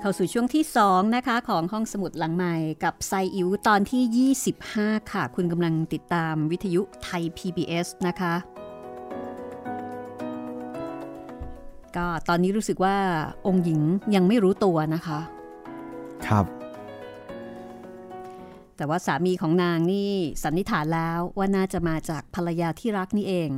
[0.00, 8.34] เข้าสู่ช่วงที่ 2 นะคะ ของห้องสมุดหลังใหม่กับไซอิ๋วตอนที่ 25 ค่ะ คุณกำลังติดตามวิทยุไทย PBS นะคะ
[11.96, 12.96] ก็ตอนนี้รู้สึกว่า
[13.46, 13.80] องค์หญิง
[14.14, 15.20] ยังไม่รู้ตัวนะคะ
[16.30, 16.46] ครับ
[18.76, 20.10] แต่ว่าสามีของนางนี่
[20.42, 23.50] สันนิษฐานแล้วว่าน่าจะมาจากภรรยาที่รักนี่เอง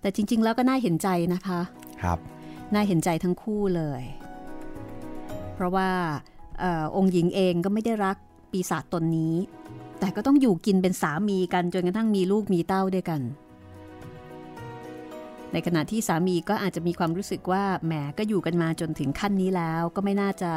[0.00, 1.60] แต่จริง ๆ แล้วก็น่าเห็นใจนะคะ
[2.02, 2.18] ครับ
[2.74, 4.02] น่าเห็นใจทั้งคู่เลย
[5.54, 5.90] เพราะว่า
[6.60, 8.16] เออองค์หญิงเองก็ไม่ได้รัก
[8.52, 9.34] ปีศาจตนนี้
[10.00, 13.20] แต่ก็ต้องอยู่กินเป็นสามีกันจนกระทั่งมีลูกมีเต้าด้วยกัน
[15.52, 20.50] ในขณะที่สามีก็อาจจะมีความรู้สึกว่าแหมก็อยู่กันมาจนถึงขั้นนี้แล้ว ก็ไม่น่าจะ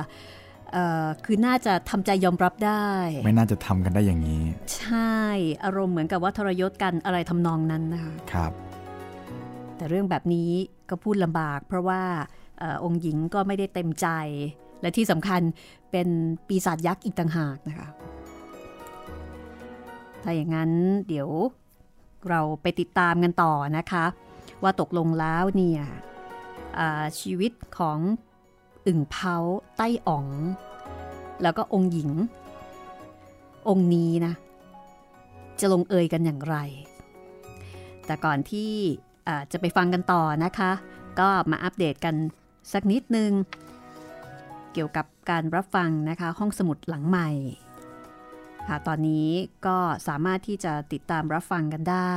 [0.74, 2.88] เอ่อคือน่าจะทำใจยอมรับได้
[3.26, 4.44] ไม่น่าจะทำกันได้อย่างนี้
[4.78, 5.18] ใช่
[5.64, 8.52] อารมณ์เหมือนกับว่าทรยศกันอะไรทำนองนั้นนะคะครับ
[9.78, 10.50] แต่เรื่องแบบนี้
[10.90, 12.02] ก็พูดลำบาก เพราะว่า
[12.60, 14.08] เออองค์หญิงก็ไม่ได้เต็มใจ
[14.82, 15.42] และที่สำคัญ
[15.92, 16.08] เป็น
[16.48, 17.88] ปีศาจยักษ์อีกต่างหากนะคะ
[20.24, 20.72] ถ้าอย่างนั้น
[21.08, 21.30] เดี๋ยว
[22.30, 24.06] เราไปติดตามกันต่อนะคะ
[24.64, 25.82] ว่าตกลงแล้วเนี่ย
[26.80, 28.00] อ่าชีวิตของ
[28.88, 29.36] อึ่งเผา
[29.78, 30.28] ไต้อ๋อง
[31.44, 32.12] แล้วก็องค์หญิง
[33.70, 34.34] องค์นี้นะ
[35.60, 36.56] จะลงเอยกันอย่างไร
[38.06, 38.72] แต่ก่อนที่
[39.52, 40.72] จะไปฟังกันต่อนะคะ
[41.20, 42.16] ก็มาอัปเดตกัน
[42.74, 43.32] สักนิดนึง
[44.74, 47.30] เกี่ยวกับการรับฟังนะคะ ห้องสมุดหลังใหม่
[48.68, 49.28] ค่ะตอนนี้
[49.68, 52.14] ก็สามารถที่จะติดตามรับฟังกันได้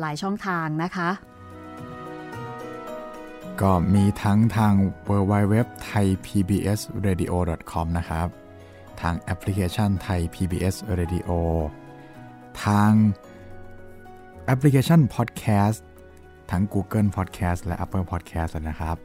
[0.00, 1.10] หลายช่องทางนะคะ
[3.62, 4.74] ก็มีทั้งทาง
[5.08, 5.54] w w w
[5.86, 7.32] t h a i PBS Radio
[7.72, 8.28] com นะครับ
[9.00, 11.30] ทางแอปพลิเคชันไทย PBS Radio
[12.64, 12.92] ทาง
[14.44, 15.80] แอปพลิเคชัน Podcast
[16.50, 18.96] ทั้ง Google Podcast และ Apple Podcast นะครับ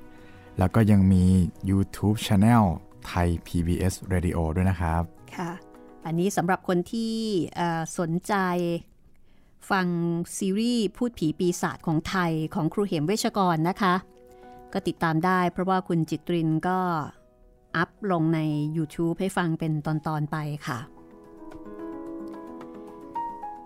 [0.59, 1.23] แล้วก็ยังมี
[1.69, 2.63] YouTube Channel
[3.07, 5.01] ไทย PBS Radio ด้วยนะครับ
[5.35, 5.51] ค่ะ
[6.05, 7.13] อันนี้สำหรับคนที่
[7.99, 8.33] สนใจ
[9.69, 9.87] ฟัง
[10.37, 13.93] ซีรีส์พูดผีปีศาจของไทยของครูเหมเวชกรนะคะ
[14.77, 16.77] ก็ติดตามได้ เพราะว่าคุณจิตรินก็
[17.77, 18.39] อัพลงใน
[18.77, 20.79] YouTube ให้ฟังเป็นตอนๆไปค่ะ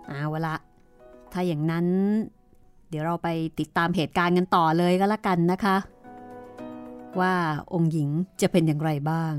[0.07, 0.55] เอาละ
[1.33, 1.87] ถ้าอย่างนั้น
[2.89, 5.77] เดี๋ยวเราไปติดตามเหตุการณ์กันต่อเลยก็แล้วกันนะคะ
[7.19, 7.33] ว่า
[7.73, 8.09] องค์หญิง
[8.41, 9.33] จะเป็นอย่างไรบ้าง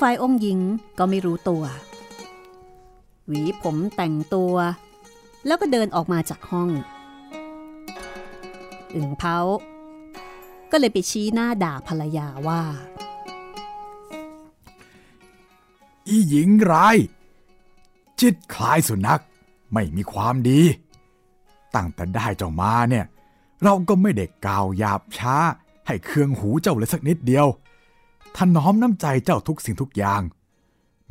[0.00, 0.58] ฝ่ายองค์หญิง
[0.98, 1.62] ก็ไม่รู้ตัว
[3.26, 4.54] หวีผมแต่งตัว
[5.46, 6.70] แล้วก็เดินออกมาจากห้อง
[8.94, 9.38] อึ่งเผา
[10.70, 12.62] ก็เลยไปชี้หน้าด่าภรรยาว่า
[16.08, 16.96] อีหญิงร้าย
[18.20, 19.22] จิตคล้ายสุนัข
[19.72, 20.60] ไม่มีความดี
[21.74, 23.06] ตั้งแต่ได้เจ้ามาเนี่ย
[23.62, 25.36] เราก็ไม่ได้กล่าวหยาบช้า
[25.86, 27.46] ให้เครื่องหูเจ้าเลยสักนิดเดียว
[28.36, 30.22] ถนอมน้ำใจเจ้าทุกสิ่งทุกอย่าง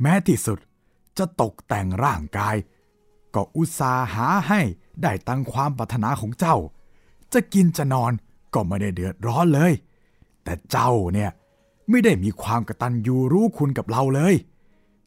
[0.00, 0.58] แม้ที่สุด
[1.18, 2.56] จะตกแต่งร่างกาย
[3.34, 4.60] ก็อุตส่าห์หาให้
[5.02, 6.56] ได้ตั้งความปรารถนาของเจ้า
[7.32, 8.12] จะกินจะนอน
[8.54, 9.72] ก็ไม่ได้เดือดร้อนเลย
[10.44, 11.30] แต่เจ้าเนี่ย
[11.90, 14.34] ไม่ได้มีความกระตัญญูรู้คุณกับเราเลย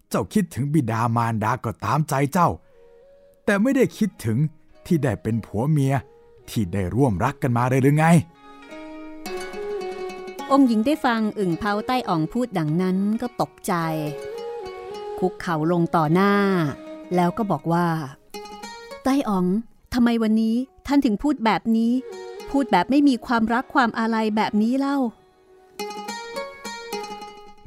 [0.10, 2.49] เจ้าคิดถึงบิดามารดาก็ตามใจเจ้า
[3.45, 4.38] แต่ไม่ได้คิดถึง
[4.86, 5.93] ที่ได้เป็นผัวเมีย
[6.49, 8.06] ที่ได้ร่วมรักกันมาเลยหรือไง
[10.52, 13.74] องค์หญิงได้ฟังอึ่งเผาใต้อ่องพูดดังนั้นก็ตกใจ
[15.20, 16.34] คุกเข่าลงต่อหน้า
[17.16, 17.88] แล้วก็บอกว่า
[19.04, 19.46] ใต้อ่อง
[19.94, 20.56] ทำไมวันนี้
[20.88, 21.92] ท่านถึงพูดแบบนี้
[22.50, 24.98] พูดแบบไม่มีความรักความอาลัยแบบนี้เล่า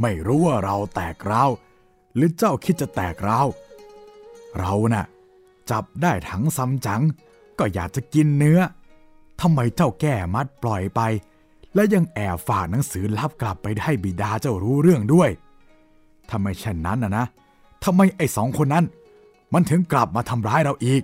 [0.00, 1.50] ไม่รู้ว่าเราแตกร้าว
[2.14, 3.46] หรือเจ้าคิดจะแตกร้าว
[4.58, 5.04] เราน่ะ
[5.70, 7.02] จับได้ถังซัมจัง
[7.58, 8.60] ก็อยากจะกินเนื้อ
[9.40, 11.00] ทำไมเจ้าแก้มัดปล่อยไป
[11.74, 15.30] และยังแอบฝากหนังสือลับกลับไปให้บิดาเจ้ารู้เรื่องด้วย
[16.30, 17.26] ทำไมเช่นนั้นนะนะ
[17.84, 18.84] ทำไมไอ้สองคนนั้น
[19.54, 21.02] มันถึงกลับมาทำร้ายเราอีก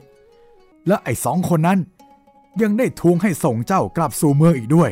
[0.86, 1.78] และไอ้สองคนนั้น
[2.62, 4.90] ยังได้ทวงให้ส่งเจ้ากลับสู่เมืองอีกด้วย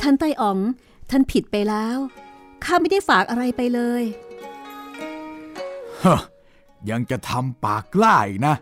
[0.00, 0.58] ท่านไต้อ๋อง
[1.10, 1.98] ท่านผิดไปแล้ว
[2.64, 4.02] ข้าไม่ได้ฝากอะไรไปเลย
[6.04, 6.20] ฮะ
[6.90, 8.54] ยังจะทำปากกล้าอีกนะ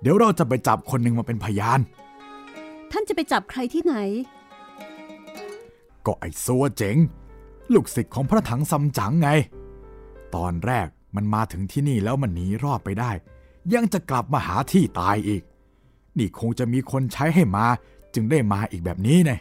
[0.00, 1.80] เดี๋ยวเราจะไปจับคนหนึ่งมาเป็นพยาน
[2.92, 3.96] ท่านจะไปจับใครที่ไหน
[6.06, 6.96] ก็ไอ้ซัวเจ๋ง
[7.74, 9.28] ลูกศิษย์ของพระถังซัมจั๋งไง
[10.34, 13.10] ตอนแรกมันมาถึงที่นี่แล้วมันหนีรอดไปได้
[13.74, 15.42] ยังจะกลับมาหาที่ตายอีก
[16.18, 17.66] นี่คงจะมีคนใช้ให้มา
[18.14, 19.32] จึงได้มาอีกแบบนี้ไง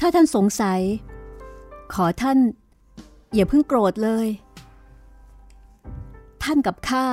[0.00, 0.80] ถ้าท่านสงสัย
[1.94, 2.38] ขอท่าน
[3.34, 4.26] อย่าเพิ่งโกรธเลย
[6.42, 7.06] ท่านกับข้า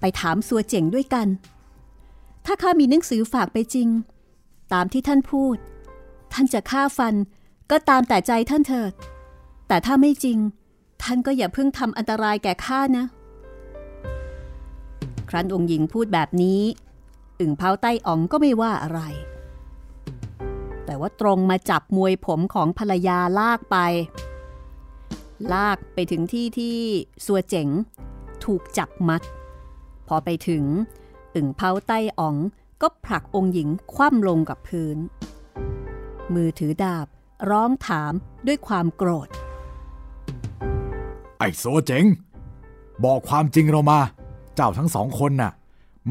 [0.00, 1.26] ไปถามสัวเจ๋งด้วยกัน
[2.46, 3.88] ถ้าข้ามีหนังสือฝากไปจริง
[4.72, 5.56] ตามที่ท่านพูด
[6.32, 7.14] ท่านจะฆ่าฟัน
[7.70, 8.92] ก็ตามแต่ใจท่านเถิด
[9.68, 10.38] แต่ถ้าไม่จริง
[11.02, 13.04] ท่านก็อย่าเพิ่งทำอันตรายแก่ข้านะ
[15.28, 16.62] ครั้นองค์หญิงพูดแบบนี้
[17.40, 19.00] อึ่งเผาใต้อ๋องก็ไม่ว่าอะไร
[20.84, 23.76] แต่ว่าตรงมาจับมวยผมของภรรยาลากไป
[25.52, 26.76] ลากไปถึงที่ที่
[27.24, 27.68] สัวเจ๋ง
[28.44, 29.22] ถูกจับมัด
[30.08, 30.64] พอไปถึง
[31.34, 32.36] อึ่งเผาใต้อ๋อง
[32.82, 34.98] ก็ผลักองค์หญิงคว่ำลงกับพื้น
[36.34, 37.06] มือถือดาบ
[37.50, 38.12] ร้องถาม
[38.46, 39.28] ด้วยความโกรธ
[41.38, 42.04] ไอ้โซเจ๋ง
[43.04, 44.00] บอกความจริงเรามา
[44.54, 45.52] เจ้าทั้งสองคนน่ะ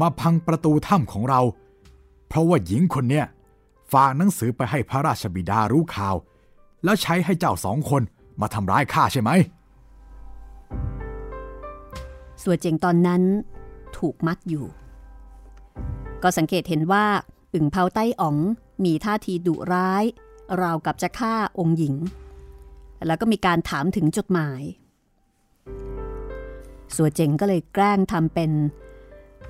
[0.00, 1.40] มาพังประตูถ้ำของเรา
[2.28, 3.26] เพราะว่าหญิงคนเนี้ย
[3.92, 6.16] ฝากหนังสือไปให้พระราชบิดารู้ข่าว
[6.84, 8.02] แล้วใช้ให้เจ้าสองคน
[8.40, 9.30] มาทำร้ายข้าใช่ไหม
[12.42, 13.22] สัวเจงตอนนั้น
[13.98, 14.66] ถูกมัดอยู่
[16.22, 17.04] ก็สังเกตเห็นว่า
[17.54, 18.36] อึ่งเผาใต้อ๋อง
[18.84, 20.04] มีท่าทีดุร้าย
[20.62, 21.94] ราวกับจะฆ่าองค์หญิง
[23.06, 24.62] แล้วก็มีการถามถึงจดหมาย
[26.94, 28.50] สัวเจงก็เลยแกล้งทำเป็น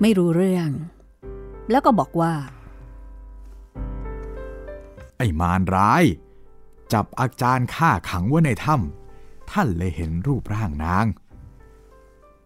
[0.01, 0.69] ไม่รู้เรื่อง
[1.71, 2.33] แล้วก็บอกว่า
[5.17, 6.03] ไอ้มารร้าย
[6.93, 11.05] จับอาจารย์ฆ่าขังไว้ในถ้ำท่านเลยเห็นรูปร่างนาง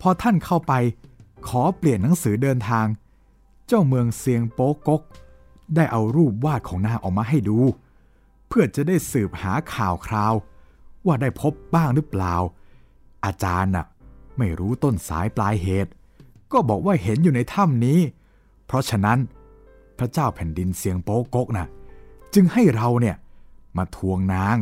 [0.02, 0.74] พอท่านเข้าไป
[1.48, 5.02] ขอเปลี่ยนหนังสือเดินทางเเจ้าเมืองเซียงโป๊กก
[5.76, 7.60] ได้เอารูปวาดของนางออกมาให้ดู
[8.48, 10.34] เพื่อจะได้สืบหาข่าวคราว
[11.06, 12.36] ว่าได้พบบ้างหรือเปล่า
[13.26, 13.86] อาจารย์น่ะ
[14.38, 15.92] ไม่รู้ต้นสายปลายเหตุ
[16.52, 18.00] ก็บอกว่าเห็นอยู่ในถ้ำนี้
[18.66, 19.20] เพราะฉะนั้น
[19.98, 21.68] พระเจ้าแผ่นดินเซียงโป๊กกน่ะ
[22.34, 23.16] จึงให้เราเนี่ย
[23.78, 24.58] มาทวงนาง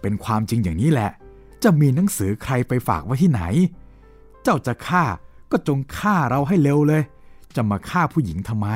[0.00, 1.10] เป็นความจริงอย่างนี้แหละ
[1.62, 3.42] จะมีหนังสือใครไปฝากไว้ที่ไหน
[4.42, 5.04] เจ้าจะฆ่า
[5.50, 7.02] ก็จงฆ่าเราให้เร็วเลย
[7.56, 8.68] จะมาฆ่าผู้หญิงทำไม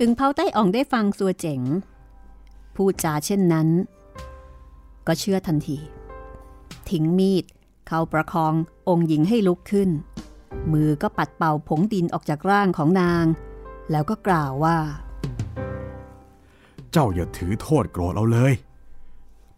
[0.00, 1.60] อึงเผาใต้อ่องได้ฟังสัวเจ๋ง
[2.74, 3.68] พูดจาเช่นนั้น
[5.06, 5.78] ก็เชื่อทันที
[6.90, 7.44] ทิ้งมีด
[7.86, 8.54] เข้าประคอง
[8.88, 9.90] องค์หญิงให้ลุกขึ้น
[10.72, 13.24] มือก็ปัดเป่าผงดินออกจากร่างของนาง
[13.90, 14.78] แล้วก็กล่าวว่า
[16.92, 18.52] เจ้าอย่าถือโทษโกรธเราเลย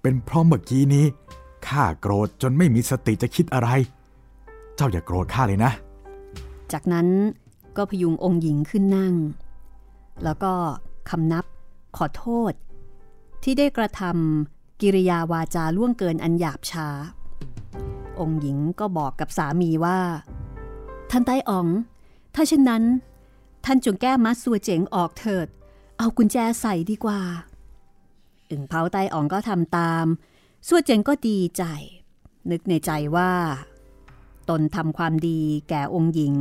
[0.03, 1.07] เป็นเพราะเมื่อกี้นี้
[1.69, 3.69] ข้าโกรธจนไม่มีสติจะคิดอะไร
[4.77, 5.73] เจ้าอย่าโกรธข้าเลยนะ
[6.73, 7.09] จากนั้น
[7.77, 9.15] ก็พยุงองค์หญิงขึ้นนั่ง
[10.25, 10.53] แล้วก็
[11.11, 11.45] คำนับ
[11.97, 12.53] ขอโทษ
[13.43, 16.89] ที่ได้กระทำกิริยาวาจาล่วงเกินอันหยาบช้า
[18.21, 20.01] องค์หญิงก็บอกกับสามีว่า
[21.11, 21.67] ท่านไต้อ๋อง
[22.35, 22.85] ถ้าเช่นนั้น
[23.65, 25.49] ท่านจงแก้มัดสัวเจ๋งออกเถิด
[25.99, 27.21] เอากุญแจใส่ดีกว่า
[28.51, 30.05] อึ่งเผาไต้อ๋องก็ทำตาม
[30.67, 31.65] สัวเจ๋งก็ดีใจ
[32.51, 33.33] นึกในใจว่า
[34.49, 36.35] ตนทำความดีแก่องค์หญิง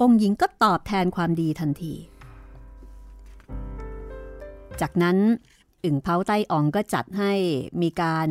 [0.00, 1.94] องค์หญิงก็ตอบแทนความดีทันที
[4.80, 5.18] จากนั้น
[5.84, 7.32] อึ่งเผาไต้อ่องก็จัดให้
[7.82, 8.28] มีการ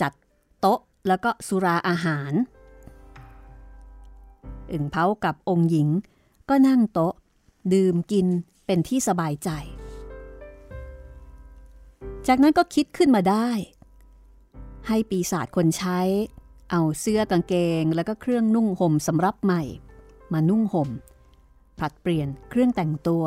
[0.00, 0.12] จัด
[0.60, 2.32] โต๊ะแล้วก็สุราอาหาร
[4.72, 5.88] อึ่งเผากับองค์หญิง
[6.48, 7.14] ก็นั่งโต๊ะ
[7.74, 8.26] ดื่มกิน
[8.66, 9.50] เป็นที่สบายใจ
[12.26, 13.48] จากนั้นก็คิดขึ้นมาได้
[14.88, 16.00] ให้ปีศาจคนใช้
[16.70, 19.62] เอาเสื้อกางเกงแล้วก็เครื่องนุ่งห่มสำรับใหม่
[20.32, 20.88] มานุ่งห่ม
[21.78, 23.24] ผลัดเปลี่ยนเครื่องแต่งตัว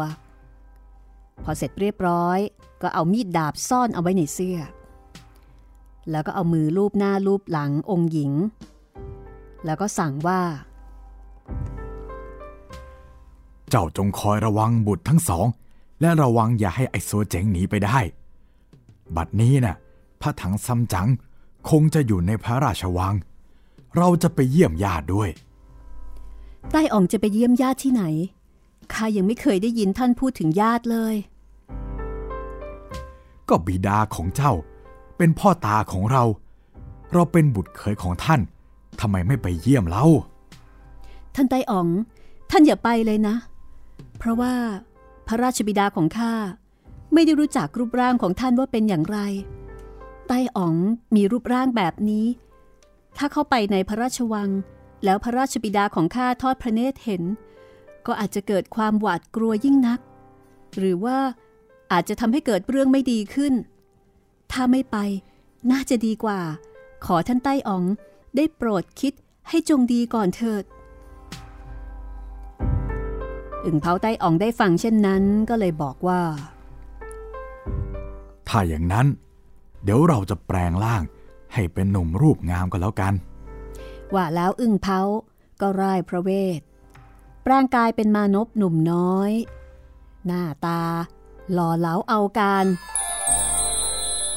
[1.44, 2.40] พอเสร็จเรียบร้อย
[2.82, 4.60] ก็เอามีดดาบซ่อนเอาไว้ในเสื้อ
[6.12, 8.32] แล้วก็เอามือลูบหน้าลูบหลังองค์หญิง
[9.66, 10.42] แล้วก็สั่งว่า
[13.70, 15.48] เจ้าจงคอยระวังบุตรทั้งสอง
[16.02, 18.00] และระวังอย่าให้ไอ้โซเจ๋งหนีไปได้
[19.16, 19.76] บัดนี้น่ะ
[20.22, 21.10] พระถังซัมจั๋ง
[21.70, 23.14] คงจะอยู่ในพระราชวัง
[23.98, 25.30] เราจะไปเยี่ยมญาติด้วย
[26.72, 28.04] ใต้อ่องจะไปเยี่ยมญาติที่ไหน
[28.94, 31.16] ข้ายังไม่เคยได้ยินท่านพูดถึงญาติเลย
[33.50, 34.54] ก็บิดาของเจ้า
[35.18, 36.24] เป็นพ่อตาของเรา
[37.14, 38.42] เราเป็นบุตรเขยของท่าน
[39.00, 40.06] ทำไมไม่ไปเยี่ยมเล่า
[41.36, 41.88] ท่านไต้อ๋อง
[42.52, 43.36] ท่านอย่าไปเลยนะ
[44.18, 44.54] เพราะว่า
[45.28, 46.34] พระราชบิดาของข้า
[47.14, 49.18] ไม่ได้รู้จักรูปร่างของท่านว่าเป็นอย่างไร
[50.28, 50.76] ไต้อ๋อง
[51.16, 52.26] มีรูปร่างแบบนี้
[53.18, 54.50] ถ้าเข้าไปในพระราชวัง
[55.04, 57.24] แล้วพระราชบิดาของข้าทอดพระเนตรเห็น
[58.08, 60.00] ก็อาจจะเกิดความหวาดกลัวยิ่งนัก
[60.78, 61.18] หรือว่า
[61.92, 63.54] อาจจะทำให้เกิดเรื่องไม่ดีขึ้น
[64.52, 64.98] ถ้าไม่ไป
[65.72, 66.40] น่าจะดีกว่า
[67.06, 67.84] ขอท่านไต้อ๋อง
[68.36, 69.14] ได้โปรดคิด
[69.50, 70.64] ให้จงดีก่อนเถิด
[73.66, 76.22] อึ่งเผาไต้อ่องได้ฟังเช่นนั้นก็เลยบอกว่า
[78.48, 79.08] ถ้าอย่างนั้น
[79.84, 81.04] เดี๋ยวเราจะแปลงร่าง
[81.54, 83.14] ให้เป็นหนุ่มรูปงามกันแล้วกัน
[84.14, 85.00] ว่าแล้วอึ่งเผา
[85.62, 86.60] ก็ร่ายพระเวท
[87.48, 89.32] แปลงกายเป็นมานพหนุ่มน้อย
[90.26, 90.82] หน้าตา
[91.52, 92.66] หล่อเหลาเอาการ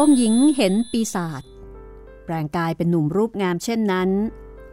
[0.01, 1.43] องหญิงเห็นปีศาจ
[2.25, 4.09] แปลงกายเป็นหนุ่มรูปงามเช่นนั้น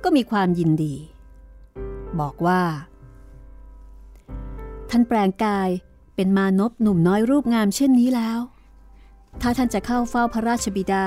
[0.04, 0.96] ก็มีความยินดี
[2.20, 2.62] บอกว่า
[4.90, 5.70] ท่านแปลงกาย
[6.16, 8.40] เป็นมานพหนุ่มน้อยรูปงามเช่นนี้แล้ว
[9.42, 11.06] ถ้าท่านจะเข้าเฝ้าพระราชบิดา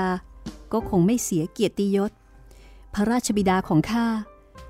[0.71, 2.11] ก็คงไม่เสียเกียรติยศ
[2.93, 4.05] พระราชบิดาของข้า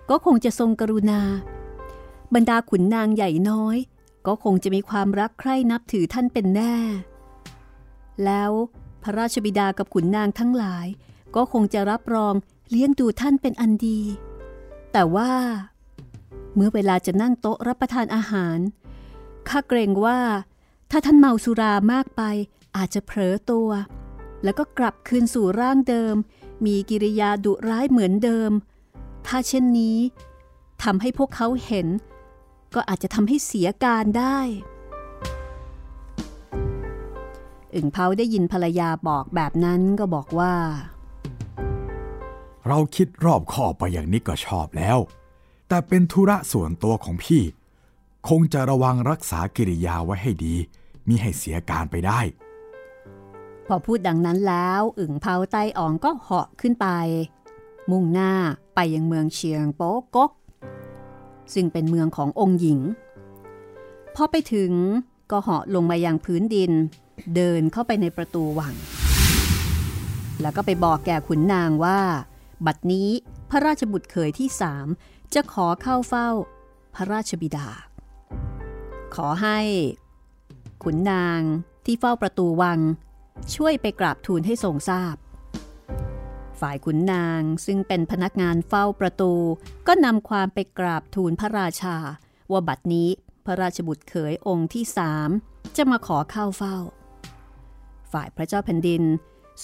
[0.10, 1.22] ก็คงจะทรงกรุณา
[2.34, 3.78] บรรดาขุนนางใหญ่น้อย
[4.28, 6.76] ก็คงจะมีความรักใคร่นับถือท่านเป็นแน่
[8.26, 8.52] แล้ว
[9.04, 10.88] พระราชบิดากับขุนนางทั้งหลาย
[11.36, 12.34] ก็คงจะรับรอง
[12.70, 14.02] เลี้ยงดูท่านเป็นอันดี
[14.92, 15.32] แต่ว่า
[16.56, 18.60] เมื่อเวลาจะนั่งโต๊ะรับประทานอาหาร
[19.50, 20.20] ข้าเกรงว่า
[20.92, 22.22] ถ้าท่านเมาสุรามากไป
[22.78, 23.70] อาจจะเผลอตัว
[24.44, 26.16] แล้วก็กลับคืนสู่ร่างเดิม
[26.66, 28.52] มีกิริยาดุร้ายเหมือนเดิม
[29.28, 29.98] ถ้าเช่นนี้
[30.84, 31.88] ทำให้พวกเขาเห็น
[32.76, 34.40] ก็อาจจะทำให้เสียการได้
[37.74, 40.54] อึ่งเผาได้ยินภรรยาบอกแบบนั้นก็บอกว่า
[42.68, 44.98] เราคิดรอบคอบไปอย่างนี้ก็ชอบแล้ว
[45.68, 47.44] แต่เป็นธุระส่วนตัวของพี่
[48.30, 50.56] คงจะระวังรักษากิริยาไว้ให้ดี
[51.08, 52.20] มิให้เสียการไปได้
[53.68, 56.88] พอพูดดังนั้นแล้ว อึ่งเผาไต้อ๋องก็เหาะขึ้นไป
[57.92, 58.32] มุ่งหน้า
[58.76, 60.18] ไปยังเมืองเชียงโป๊กก
[61.54, 62.80] ซึ่งเป็นเมืองขององค์หญิง
[64.16, 64.72] พอไปถึง
[65.32, 66.72] ก็เหาะลงมายังพื้นดิน
[67.36, 68.74] เดินเข้าไปในประตูวัง
[70.42, 72.00] แล้วก็ไปบอกแก่ขุนนางว่า
[72.66, 73.10] บัดนี้
[73.50, 74.88] พระราชบุตรเขยที่สาม
[75.34, 76.30] จะขอเข้าเฝ้า
[76.96, 77.68] พระราชบิดา
[79.16, 79.60] ขอให้
[80.84, 81.42] ขุนนาง
[81.86, 82.80] ที่เฝ้าประตูวัง
[83.56, 85.16] ช่วยไปกราบทูลให้ทรงทราบ
[86.60, 89.34] ฝ่ายขุนนางซึ่งเป็นพนักงานเฝ้าประตู
[89.88, 91.96] ก็นำความไปกราบทูลพระราชา
[92.52, 93.10] ว่าบัดนี้
[93.46, 95.30] พระราชบุตรเขยองค์ที่สาม
[95.78, 96.78] จะมาขอเข้าเฝ้า
[98.12, 99.04] ฝ่ายพระเจ้าแผ่นดิน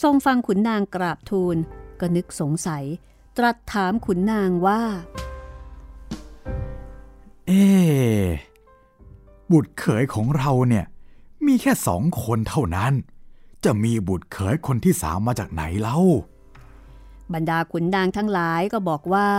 [0.01, 1.57] ทรงฟังขุนนางกราบทูล
[1.99, 2.83] ก็นึกสงสัย
[3.37, 4.81] ตรัสถามขุนนางว่า
[7.47, 7.51] เอ
[9.51, 10.85] บุตรเขยของเราเนี่ย
[11.45, 12.93] มีแค่สองคนเท่านั้น
[13.63, 15.99] จะมีบุตรเขยคนที่สามมาจากไหนเล่า
[17.33, 19.29] บรรดาขุนนางทั้งหลายก็บอกว่า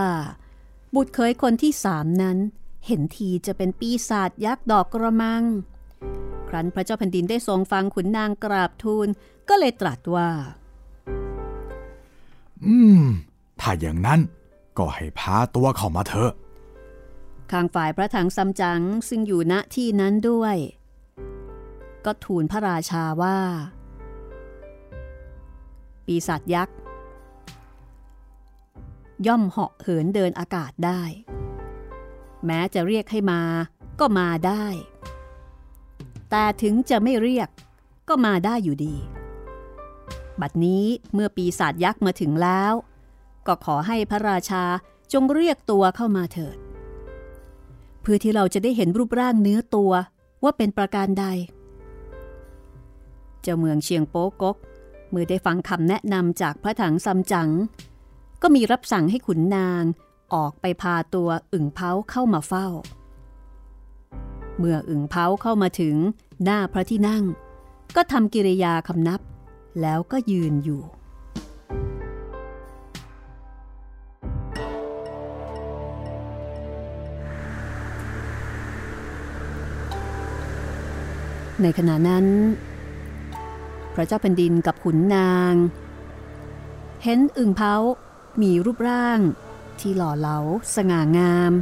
[0.95, 2.39] บุตรเคยคนที่สามนั้น
[2.87, 5.43] เห็นทีจะเป็นปีศาจยักษ์ดอกกระมัง
[6.49, 9.09] ครั้นพระเจ้าแผ่นดินได้ทรงฟังขุนนางกราบทูล
[9.49, 10.30] ก็เลยตรัสว่า
[12.64, 13.03] อืม
[13.61, 14.20] ถ้าอย่างนั้น
[14.78, 16.32] ก็ให้พาตัวเข้ามาเถอะ
[17.51, 20.57] ข้างฝ่ายพระถังซัมจั๋งซึ่งอยู่ณที่นั้นด้วย
[22.05, 23.39] ก็ทูลพระราชาว่า
[26.07, 26.76] ปีศาจยักษ์
[29.27, 31.03] ย่อมเหาะเหินเดินอากาศได้
[32.47, 33.43] แม้จะเรียกให้มา
[34.01, 34.67] ก็มาได้
[36.31, 37.49] แต่ถึงจะไม่เรียก
[38.09, 38.97] ก็มาได้อยู่ดี
[40.41, 42.73] บัดนี้เมื่อปีศาจยักษ์มาถึงแล้ว
[43.47, 44.64] ก็ขอให้พระราชา
[45.12, 46.57] จงเรียกตัวเข้ามาเถิด
[48.01, 49.93] เพื่อที่เราจะได้เห็นรูปร่างเนื้อตัว
[50.43, 51.27] ว่าเป็นประการใด
[53.43, 54.57] เจ้าเมืองเชียงโป๊กก
[55.11, 57.51] เมื่อได้ฟังคำแนะนำจากพระถังซัมจั๋ง
[58.43, 59.82] ก็มีรับสั่งให้ขุนนาง
[60.34, 62.68] ออกไปพาตัวอึ่งเพาเข้ามาเฝ้า
[64.59, 65.97] เมื่ออึ่งเพาเข้ามาถึง
[66.45, 67.24] หน้าพระที่นั่ง
[67.97, 69.20] ก็ทำกิริยาคำนับ
[69.80, 70.82] แล้วก็ยืนอยู่
[81.62, 82.26] ในขณะนั้น
[83.95, 85.53] พระเจ้าแผ่นดินกับขุนนาง
[87.03, 87.74] เห็นอึ่งเพา
[88.43, 89.20] มีรูปร่าง
[89.80, 90.39] ที่หล่อเหลา
[90.74, 91.53] สง่างาม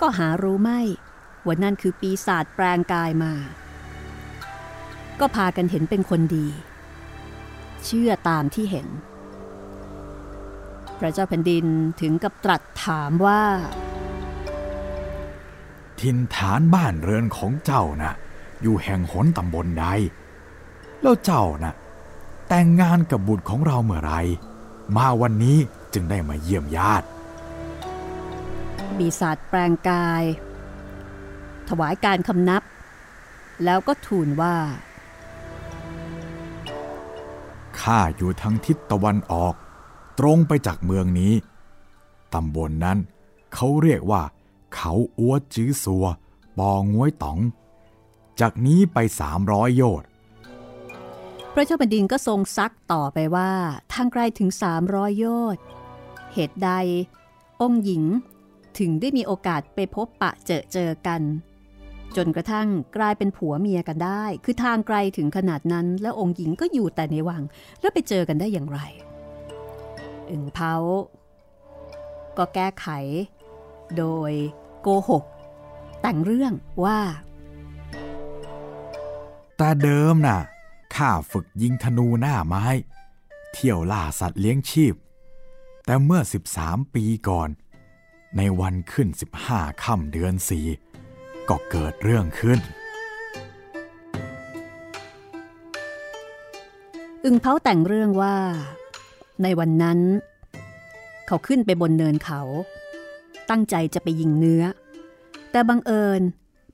[0.00, 0.80] ก็หารู้ไม่
[1.44, 3.32] ว่านั่นคือปีศาจแปลงกายมา
[5.20, 6.48] ก็พากันเห็นเป็นคนดี
[7.84, 8.88] เชื่อตามที่เห็น
[10.98, 11.66] พระเจ้าแผ่นดิน
[12.00, 13.42] ถึงกับตรัสถามว่า
[16.00, 18.12] ทินฐานบ้านเรือนของเจ้านะ
[18.62, 19.86] อยู่แห่งหนตำบลใด
[21.02, 21.72] แล้วเจ้านะ
[22.48, 24.12] แต่งงานกับบุตรของเราเมื่อไหร
[24.96, 25.58] มาวันนี้
[25.92, 27.06] จึงได้มาเยี่ยมญาติ
[28.96, 30.24] ปีศาจแปลงกาย
[31.68, 32.62] ถวายการคำนับ
[33.64, 34.56] แล้วก็ทูลว่า
[37.80, 39.54] ข้าอยู่ทางทิศตะวันออก
[40.18, 41.34] ตรงไปจากเมืองนี้
[42.34, 42.98] ตำบลนนั้น
[43.54, 44.22] เขาเรียกว่า
[44.74, 46.04] เขาอัวจื้อซัว
[46.58, 47.38] ปองงวยต๋อง
[48.40, 50.08] จากนี้ไปสามร้อยโยชน์
[51.58, 53.50] พระเจ้าแผ่นดินก็ทรงซักต่อไปว่า
[53.92, 54.50] ทางไกลถึง
[54.84, 55.62] 300 โยชน์
[56.34, 56.70] เหตุใด
[57.62, 58.04] องค์หญิง
[58.78, 61.22] ถึงได้มีโอกาสไปพบปะเจอเจอกัน
[62.16, 67.42] จนกระทั่งกลายเป็นผัวเมียกันได้ คือทางไกลถึงขนาดนั้น แล้วองค์หญิงก็อยู่แต่ในวัง
[67.80, 68.78] แล้วไปเจอกันได้อย่างไร
[70.30, 70.74] อึ่งเผา
[72.38, 72.86] ก็แก้ไข
[73.98, 74.32] โดย
[74.82, 75.24] โกหก
[76.02, 76.52] แต่งเรื่อง
[76.84, 76.98] ว่า
[79.56, 80.40] แต่เดิมน่ะ
[80.96, 82.66] ข้าฝึกยิงธนูหน้าไม้
[83.52, 84.94] เที่ยวล่าสัตว์เลี้ยงชีพ
[85.84, 86.20] แต่เมื่อ
[86.58, 87.48] 13 ปีก่อน
[88.36, 89.08] ในวันขึ้น
[89.44, 90.66] 15ค่ำเดือนสี่
[91.48, 92.58] ก็เกิดเรื่องขึ้น
[97.24, 98.36] อึงเผาแต่งเรื่องว่า
[99.42, 100.00] ในวันนั้น
[101.26, 102.42] เขาขึ้นไปบนเนินเขา
[103.50, 104.64] ตั้งใจจะไปยิงเนื้อ
[105.50, 106.22] แต่บังเอิญ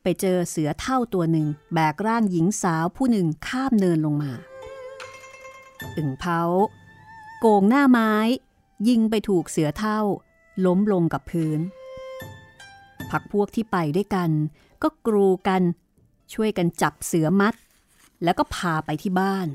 [0.02, 4.32] ไปเจอเสือเท่าตัวหนึ่ง แบกร่างหญิงสาวผู้หนึ่งข้ามเนินลงมา
[5.96, 6.40] อึ่งเผา
[7.40, 8.14] โกงหน้าไม้
[8.88, 10.00] ยิงไปถูกเสือเท่า
[10.66, 11.60] ล้มลงกับพื้น
[13.10, 14.30] พักพวกที่ไปด้วยกัน
[14.82, 15.62] ก็กรูกัน
[16.34, 17.54] ช่วยกันจับเสือมัด
[18.24, 19.48] แล้วก็พาไปที่บ้าน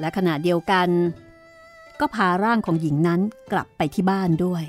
[0.00, 0.88] และขณะเดียวกัน
[2.00, 3.20] ก็พาร่างของหญิงนั้น
[3.52, 4.64] กลับไปที่บ้านด้วย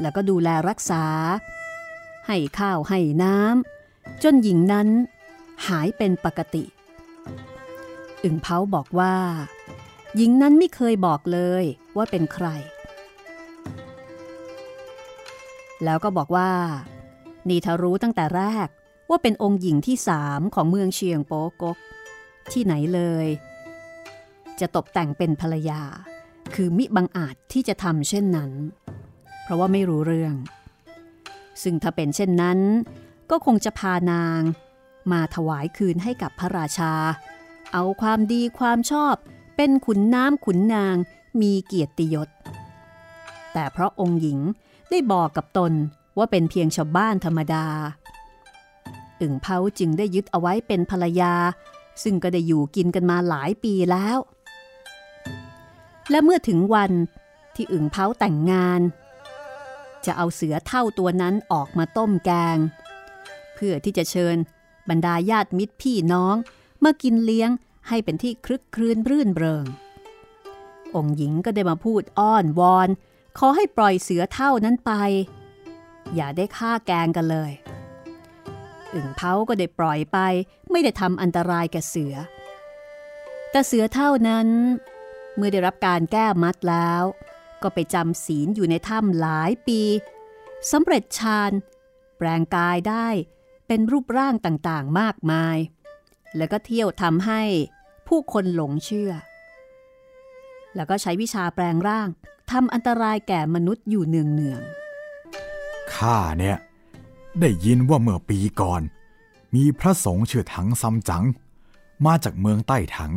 [0.00, 1.04] แล้วก็ดูแลรักษา
[2.30, 4.88] ให้ข้าวให้น้ำจนหญิงนั้น
[5.66, 6.64] หายเป็นปกติ
[8.24, 9.14] อึ่งเผาบอกว่า
[10.16, 11.64] หญิงนั้นไม่เคยบอกเลย
[11.96, 12.46] ว่าเป็นใคร
[15.84, 16.50] แล้วก็บอกว่า
[17.48, 18.68] นี่ถ้ารู้ตั้งแต่แรก
[19.10, 21.76] ว่าเป็นองค์หญิงที่สามของเมืองเชียงโป๊กก
[22.52, 23.26] ที่ไหนเลย
[24.60, 25.82] จะตกแต่งเป็นภรรยา
[26.54, 28.50] คือมิบังอาจที่จะทำเช่นนั้น
[29.42, 30.34] เพราะว่าไม่รู้เรื่อง
[31.62, 32.58] ซึ่งถ้าเป็นเช่นนั้น
[33.30, 34.40] ก็คงจะพานาง
[35.12, 36.92] มาถวายคืนให้กับพระราชา
[37.72, 39.14] เอาความดีความชอบ
[39.56, 40.96] เป็นขุนน้ำขุนนาง
[41.40, 42.28] มีเกียรติยศ
[43.52, 44.38] แต่เพราะองค์หญิง
[44.90, 45.72] ได้บอกกับตน
[46.18, 47.66] ว่าเป็นเพียงชาวบ้านธรรมดา
[49.20, 51.34] อึ่งเผาจึงได้ยึดเอาไว้เป็นภรรยา
[52.02, 54.18] ซึ่งก็ได้อยู่กินกันมาหลายปีแล้ว
[56.10, 56.92] และเมื่อถึงวัน
[57.54, 58.80] ที่อึ่งเผาแต่งงาน
[60.06, 62.58] จะเอาเสือเท่าตัวนั้นออกมาต้มแกง
[63.54, 64.36] เพื่อที่จะเชิญ
[64.88, 66.36] บรรดาญาติมิตรพี่น้อง
[66.84, 67.50] มากินเลี้ยง
[67.88, 69.64] ให้เป็นที่คลึกครื้นรื่นเริง
[70.94, 72.88] องค์หญิงก็ได้มาพูดอ้อนวอน
[73.38, 74.92] ขอให้ปล่อยเสือเท่านั้นไป
[76.14, 77.52] อย่าได้ฆ่าแกงกันเลย
[78.94, 80.18] อึ่งเผาก็ได้ปล่อยไป
[80.70, 82.14] ไม่ได้ทำอันตรายแก่เสือ
[83.50, 84.48] แต่เสือเท่านั้น
[85.36, 87.02] เมื่อได้รับการแก้มัดแล้ว
[87.62, 89.80] ก็ไปจำศีลอยู่ในถ้ำหลายปี
[90.72, 91.52] สำเร็จฌาน
[92.16, 93.08] แปลงกายได้
[93.66, 95.56] เป็นรูปร่างต่างๆมากมาย
[96.36, 97.42] แล้วก็เที่ยวทำให้
[98.08, 99.12] ผู้คนหลงเชื่อ
[100.76, 102.08] แล้วก็ใช้วิชาแปลงร่าง
[102.50, 106.56] ทำอันตรายแก่มนุษย์อยู่เนืองๆข้าเนี่ย
[107.40, 108.82] ได้ยินว่าเมื่อปีก่อน
[109.54, 111.24] มีพระสงฆ์ชื่อถังซัมจัง
[112.06, 113.12] มาจากเมืองใต้ถัง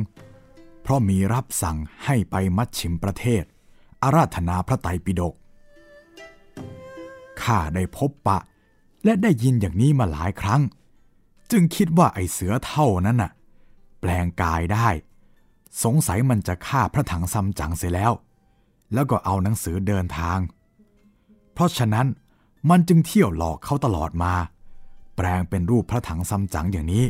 [0.82, 3.44] เพราะมีรับสั่งให้ไปมัดชิมประเทศ
[4.04, 5.34] อาราธนาพระไตรปิฎก
[7.42, 8.38] ข้าได้พบปะ
[9.04, 10.62] และได้ยินอย่างนี้มาหลายครั้ง
[11.52, 13.32] จึงคิดว่าไอเสือเท่านั้นน่ะ
[14.00, 14.90] แปลงกายได้
[15.84, 18.12] สงสัยมันจะฆ่าพระถังซัมจั๋งเสียแล้ว
[18.94, 20.40] แล้วก็เอาหนังสือเดินทาง
[21.54, 22.08] เพราะฉะนั้น
[22.70, 24.34] มันจึงเที่ยวหลอกเขาตลอดมา
[25.16, 27.06] แปลงเป็นรูปพระถังซัมจั๋งอย่างนี้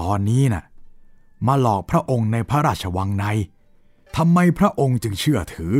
[0.00, 0.64] ตอนนี้น่ะ
[1.46, 3.24] มาหลอกพระองค์ในพระราชวังใน
[4.16, 5.74] ทำไมพระองค์จึงเชื่อถือ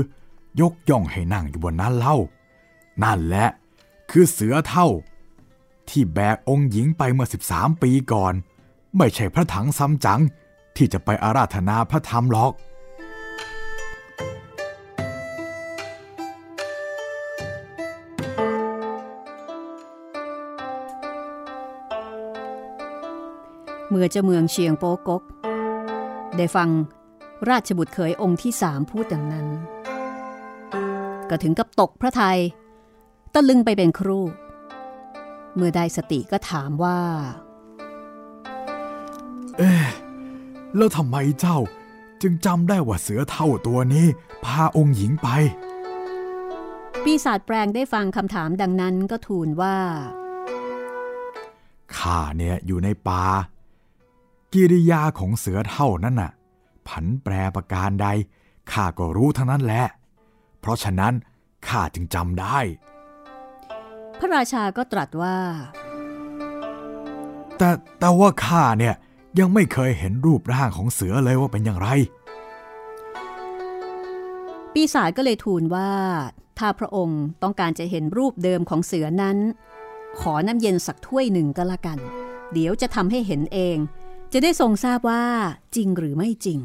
[0.60, 2.16] ยกย่องให้นั่งอยู่บนนั้นเล่า
[3.02, 3.48] นั่นแหละ
[4.10, 4.86] คือเสือเท่า
[5.88, 8.34] ที่แบกองค์หญิงไปเมื่อ 13 ปีก่อน
[8.96, 10.20] ไม่ใช่พระถังซัมจั๋ง
[10.76, 12.52] ที่จะไปอาราธนาพระธรรมหรอก
[23.88, 25.22] เมื่อเจ้าเมืองเชียงโป๊กก
[26.36, 26.68] ได้ฟัง
[27.50, 29.46] ราชบุตรเขยองค์ที่สามพูดดังนั้น
[31.30, 32.40] ก็ถึงกับตกพระทัย
[33.34, 34.24] ตะลึงไปเป็นครู่
[35.54, 37.00] เมื่อได้สติก็ถามว่า
[40.76, 41.58] แล้วทำไมเจ้า
[42.22, 44.06] จึงจำได้ว่าเสือเท่าตัวนี้
[44.44, 45.28] พาองค์หญิงไป
[47.02, 49.76] ปีศาจแปลงได้ฟังคำถามดังนั้นก็ทูลว่า
[51.96, 53.24] ข้าเนี่ยอยู่ในป่า
[54.52, 56.30] กิริยาของเสือเท่านั้นน่ะ
[56.88, 58.08] ผันแปรประการใด
[58.72, 59.84] ข้าก็รู้ทั้งนั้นแหละ
[60.60, 61.14] เพราะฉะนั้น
[61.68, 62.58] ข้าจึงจำได้
[64.18, 65.36] พระราชาก็ตรัสว่า
[67.58, 67.68] แต่
[67.98, 68.94] แต่ว่าข้าเนี่ย
[69.38, 71.88] ยังไม่เคยเห็นรูปร่างของเสือเลยว่าเป็นอย่างไร
[74.72, 75.90] ปีศาจก็เลยทูลว่า
[76.58, 79.36] ถ้าพระองค์ต้องการจะเห็นรูปเดิมของเสือนั้น
[80.20, 81.98] ขอน้ำเย็นสักถ้วยหนึ่งก็แล้วกัน
[82.52, 83.76] เดี๋ยวจะทำให้เห็นเอง
[84.32, 85.24] จะได้ทรงทราบว่า
[85.76, 86.60] จริงหรือไม่จริง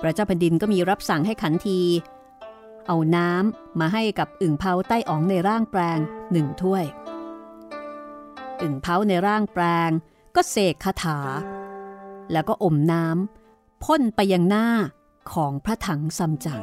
[0.00, 1.80] พระเจ้าแผ่นดินก็มีรับสั่งให้ขันที
[2.86, 5.98] เอาน้ำมาให้กับอึ่งเผาใต้อ๋องในร่างแปลง
[6.32, 6.84] หนึ่งถ้วย
[8.62, 9.90] อึ่งเผาในร่างแปลง
[10.34, 11.18] ก็เสกคาถา
[12.32, 14.68] แล้วก็อมน้ำพ่นไปยังหน้า
[15.32, 16.62] ของพระถังซัมจั๋ง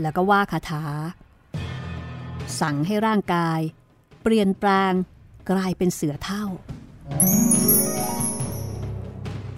[0.00, 0.82] แล้วก็ว่าคาถา
[2.60, 3.60] สั่งให้ร่างกาย
[4.22, 4.92] เปลี่ยนแปลง
[5.50, 6.44] กลายเป็นเสือเท่า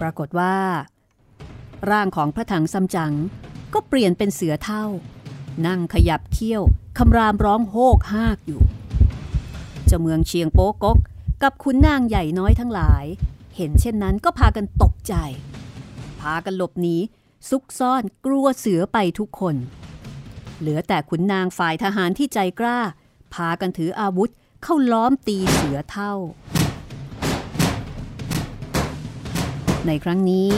[0.01, 0.57] ปรากฏว่า
[1.91, 3.13] ร่างของพระถังซัมจั๋ง
[3.73, 4.85] ก็เปลี่ยนเป็นเสือเท่า
[5.67, 6.63] นั่งขยับเขี้ยว
[6.97, 8.61] คำรามร้องโฮกฮากอยู่
[9.85, 10.97] เจ้าเมืองเชียงโป๊กก
[11.43, 13.05] กับขุนนางใหญ่น้อยทั้งหลาย
[13.55, 15.13] เห็นเช่นนั้นก็พากันตกใจ
[16.21, 16.95] พากันหลบหนี
[17.49, 19.55] ซุกซ่อนกลัวเสือไปทุกคน
[20.59, 22.79] เหลือแต่ขุนนางฝ่ายทหารที่ใจกล้า
[23.33, 24.29] พากันถืออาวุธ
[24.63, 26.13] เข้าล้อมตีเสือเท่า
[29.87, 30.53] ในครั้งนี้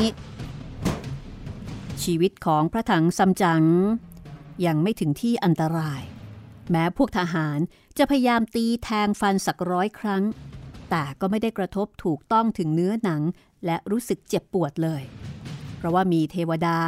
[2.03, 3.63] ชีวิตของพระถังซัมจั๋ง
[4.65, 6.01] ยังไม่ถึงที่อันตราย
[6.71, 7.59] แม้พวกทหาร
[7.97, 10.23] จะพยายามตีแทงฟันสักร้อยครั้ง
[10.89, 13.21] แต่ก็ไม่ได้กระทบถูกต้องถึงเนื้อหนัง
[13.65, 15.03] และรู้สึกเจ็บปวดเลย
[15.77, 16.79] เพราะว่ามีเทวดา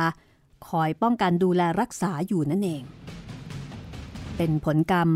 [0.69, 2.83] คอยป้องกันดูแลรักษาอยู่นั่นเอง
[4.37, 5.09] เป็นผลกรรม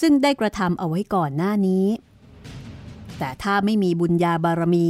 [0.00, 1.86] ซึ่งได้กระทำเอาไว้ก่อนหน้านี้
[3.18, 4.88] แต่ถ้าไม่มีบุญญาบารมี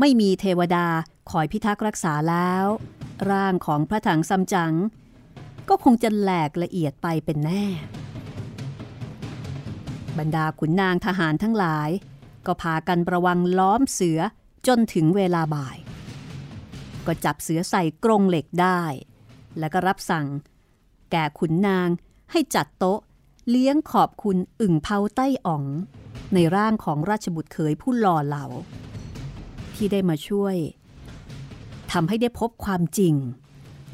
[0.00, 0.86] ไม่มีเทวดา
[1.30, 2.64] คอยพิทักษ์รักษาแล้ว
[3.30, 4.74] ร่างของพระถังซัมจั๋ง
[5.68, 7.64] ก็คงจะแหลกละเอียดไปเป็นแน่
[10.18, 11.90] บรรดาขุนนางทหารทั้งหลาย
[12.46, 14.20] ก็พากันประวังล้อมเสือ
[14.66, 15.76] จนถึงเวลาบ่าย
[17.06, 18.82] ก็จับเสือใส่กรงเหล็กได้
[19.58, 20.26] แล้วก็รับสั่ง
[21.10, 21.88] แก่ขุนนาง
[22.30, 23.00] ให้จัดโต๊ะ
[23.50, 25.64] เลี้ยงขอบคุณอึ่งเผาใต้อ่อง
[26.34, 28.44] ในร่างของราชบุตรเขยผู้หล่อเหลา
[29.74, 30.56] ที่ได้มาช่วย
[31.92, 33.14] ทำให้ได้พบความจริง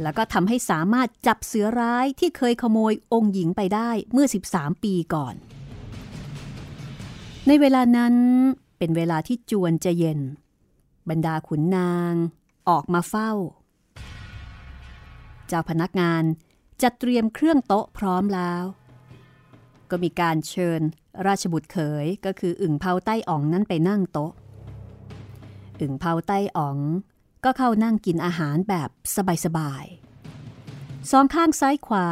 [0.02, 5.34] แล้วก็ทำให้สามารถจับเสือร้ายที่เคยขโมยองค์หญิงไปได้เมื่อ 13 ปีก่อน
[7.46, 8.14] ในเวลานั้น
[8.78, 10.20] เป็นเวลาที่จวนจะเย็น
[11.09, 12.12] บรรดาขุนนาง
[12.68, 13.32] ออกมาเฝ้า
[15.49, 16.24] เจ้าพนักงาน
[16.82, 18.64] จัดเตรียมเครื่องโต๊ะพร้อมแล้ว
[19.90, 20.80] ก็มีการเชิญ
[21.26, 24.32] ราชบุตรเขยก็คืออึ่งเผาใต้อ่องนั้นไปนั่งโต๊ะ
[25.80, 26.78] อึ่งเผาใต้อ่อง
[27.44, 28.90] ก็เข้านั่งกินอาหารแบบ
[29.44, 32.09] สบายๆสองข้างซ้ายขวา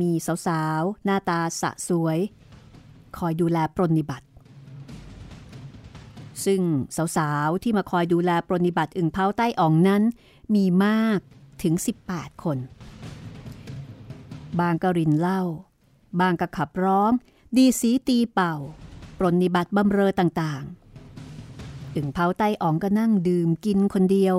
[0.00, 0.10] มี
[0.46, 2.18] สาวๆ หน้าตาสะสวย
[3.18, 4.26] คอยดูแลปรนนิบัติ
[6.44, 6.62] ซึ่ง
[7.16, 10.02] สาวๆ ที่มาคอยดูแลปรนนิบัติอึ่งเผาใต้อ่องนั้น
[10.54, 11.20] มีมาก
[11.62, 11.74] ถึง
[12.08, 12.58] 18 คน
[14.60, 15.42] บางก็รินเหล้า
[16.20, 17.10] บางก็ขับร้อง
[17.56, 18.54] ดีสีตีเป่า
[19.18, 24.34] ปรนนิบัติบำเรอต่างๆ อึ่งเผาใต้อ่องก็นั่งดื่มกินคนเดียว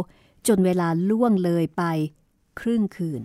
[0.48, 1.84] จนเวลาล่วงเลยไป
[2.60, 3.22] ครึ่งคืน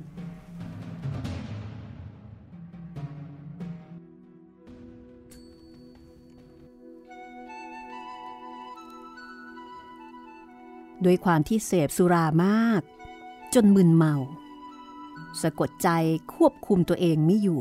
[11.04, 12.82] ด้วยความที่เสพสุรามาก
[13.58, 14.14] จนมึนเมา
[15.42, 15.88] สะกดใจ
[16.34, 17.60] ควบคุมตัวเองไม่อยู่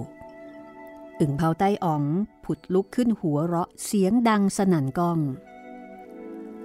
[1.19, 2.03] อึ่งเผาใต้อ๋อง
[2.43, 5.19] ผุดลุกขึ้นหัวเราะเสียงดังสนั่นก้อง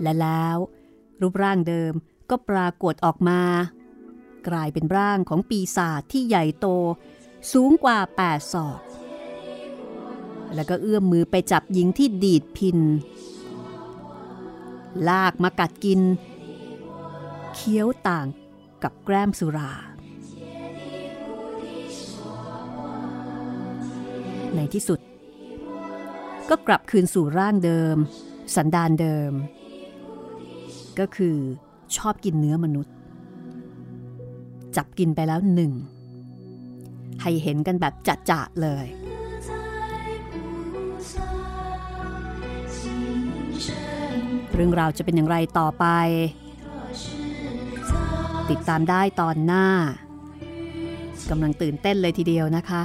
[0.03, 0.57] และแล้ว
[1.21, 1.93] รูปร่างเดิม
[2.31, 3.43] ก็ปรากฏออกมา
[4.49, 6.67] กลายเป็นร่างของปีศาจที่ใหญ่โต
[7.53, 8.81] สูงกว่าแปดศอก
[10.55, 12.79] แล้วก็เอื้อมมือไปจับหญิงที่ดีดพิน
[15.09, 16.01] ลากมากัดกิน
[17.55, 18.27] เคี้ยวต่าง
[18.83, 19.71] กับแกล้มสุรา
[24.55, 25.01] ในที่สุด
[26.49, 27.97] ก็กลับคืนสู่ร่างเดิม
[28.55, 29.33] สันดานเดิม
[30.99, 31.37] ก็คือ
[31.97, 32.95] ชอบกินเนื้อมนุษย์
[34.77, 35.73] จับกินไปแล้วหนึ่ง
[37.23, 37.95] ให้เห็นกันแบบ
[38.31, 38.87] จะๆเลย
[44.55, 45.87] เรื่องราวจะเป็นอย่างไรต่อไป
[48.51, 49.67] ติดตามได้ตอนหน้า
[51.31, 52.83] กำลังตื่นเต้นเลยทีเดียวนะคะ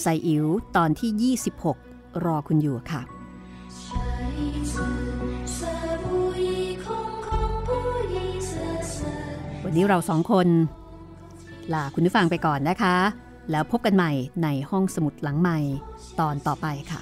[0.00, 0.44] ไซอิ๋ว
[0.76, 1.34] ตอนที่
[1.78, 3.02] 26 รอคุณอยู่ค่ะ
[9.64, 10.48] วันนี้เราสองคน
[11.74, 12.96] ลาคุณผู้ฟังไปก่อนนะคะ
[13.50, 15.58] แล้วพบกันใหม่ในห้องสมุดหลังใหม่
[16.20, 17.00] ตอนต่อไปค่ะ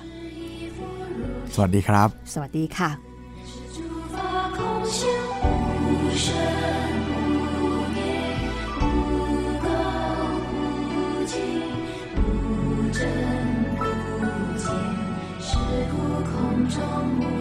[1.54, 2.90] สวัสดีครับ สวัสดีค่ะ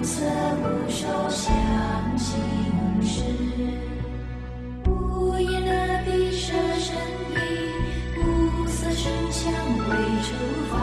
[0.04, 0.22] 色
[0.60, 1.54] 无受想
[2.18, 2.32] 行
[3.02, 3.24] 识。
[4.86, 6.94] 无言而闭舌身
[7.34, 7.36] 意，
[8.20, 10.36] 无色声香味触
[10.70, 10.74] 法，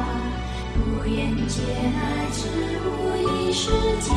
[0.76, 1.60] 无眼界
[1.92, 1.98] 乃
[2.32, 2.48] 至
[2.86, 2.88] 无
[3.20, 4.08] 意识界，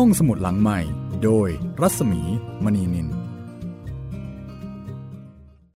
[0.00, 0.78] ห้องสมุดหลังใหม่
[1.24, 1.48] โดย
[1.80, 2.22] รัศมี
[2.64, 2.97] มณีนิ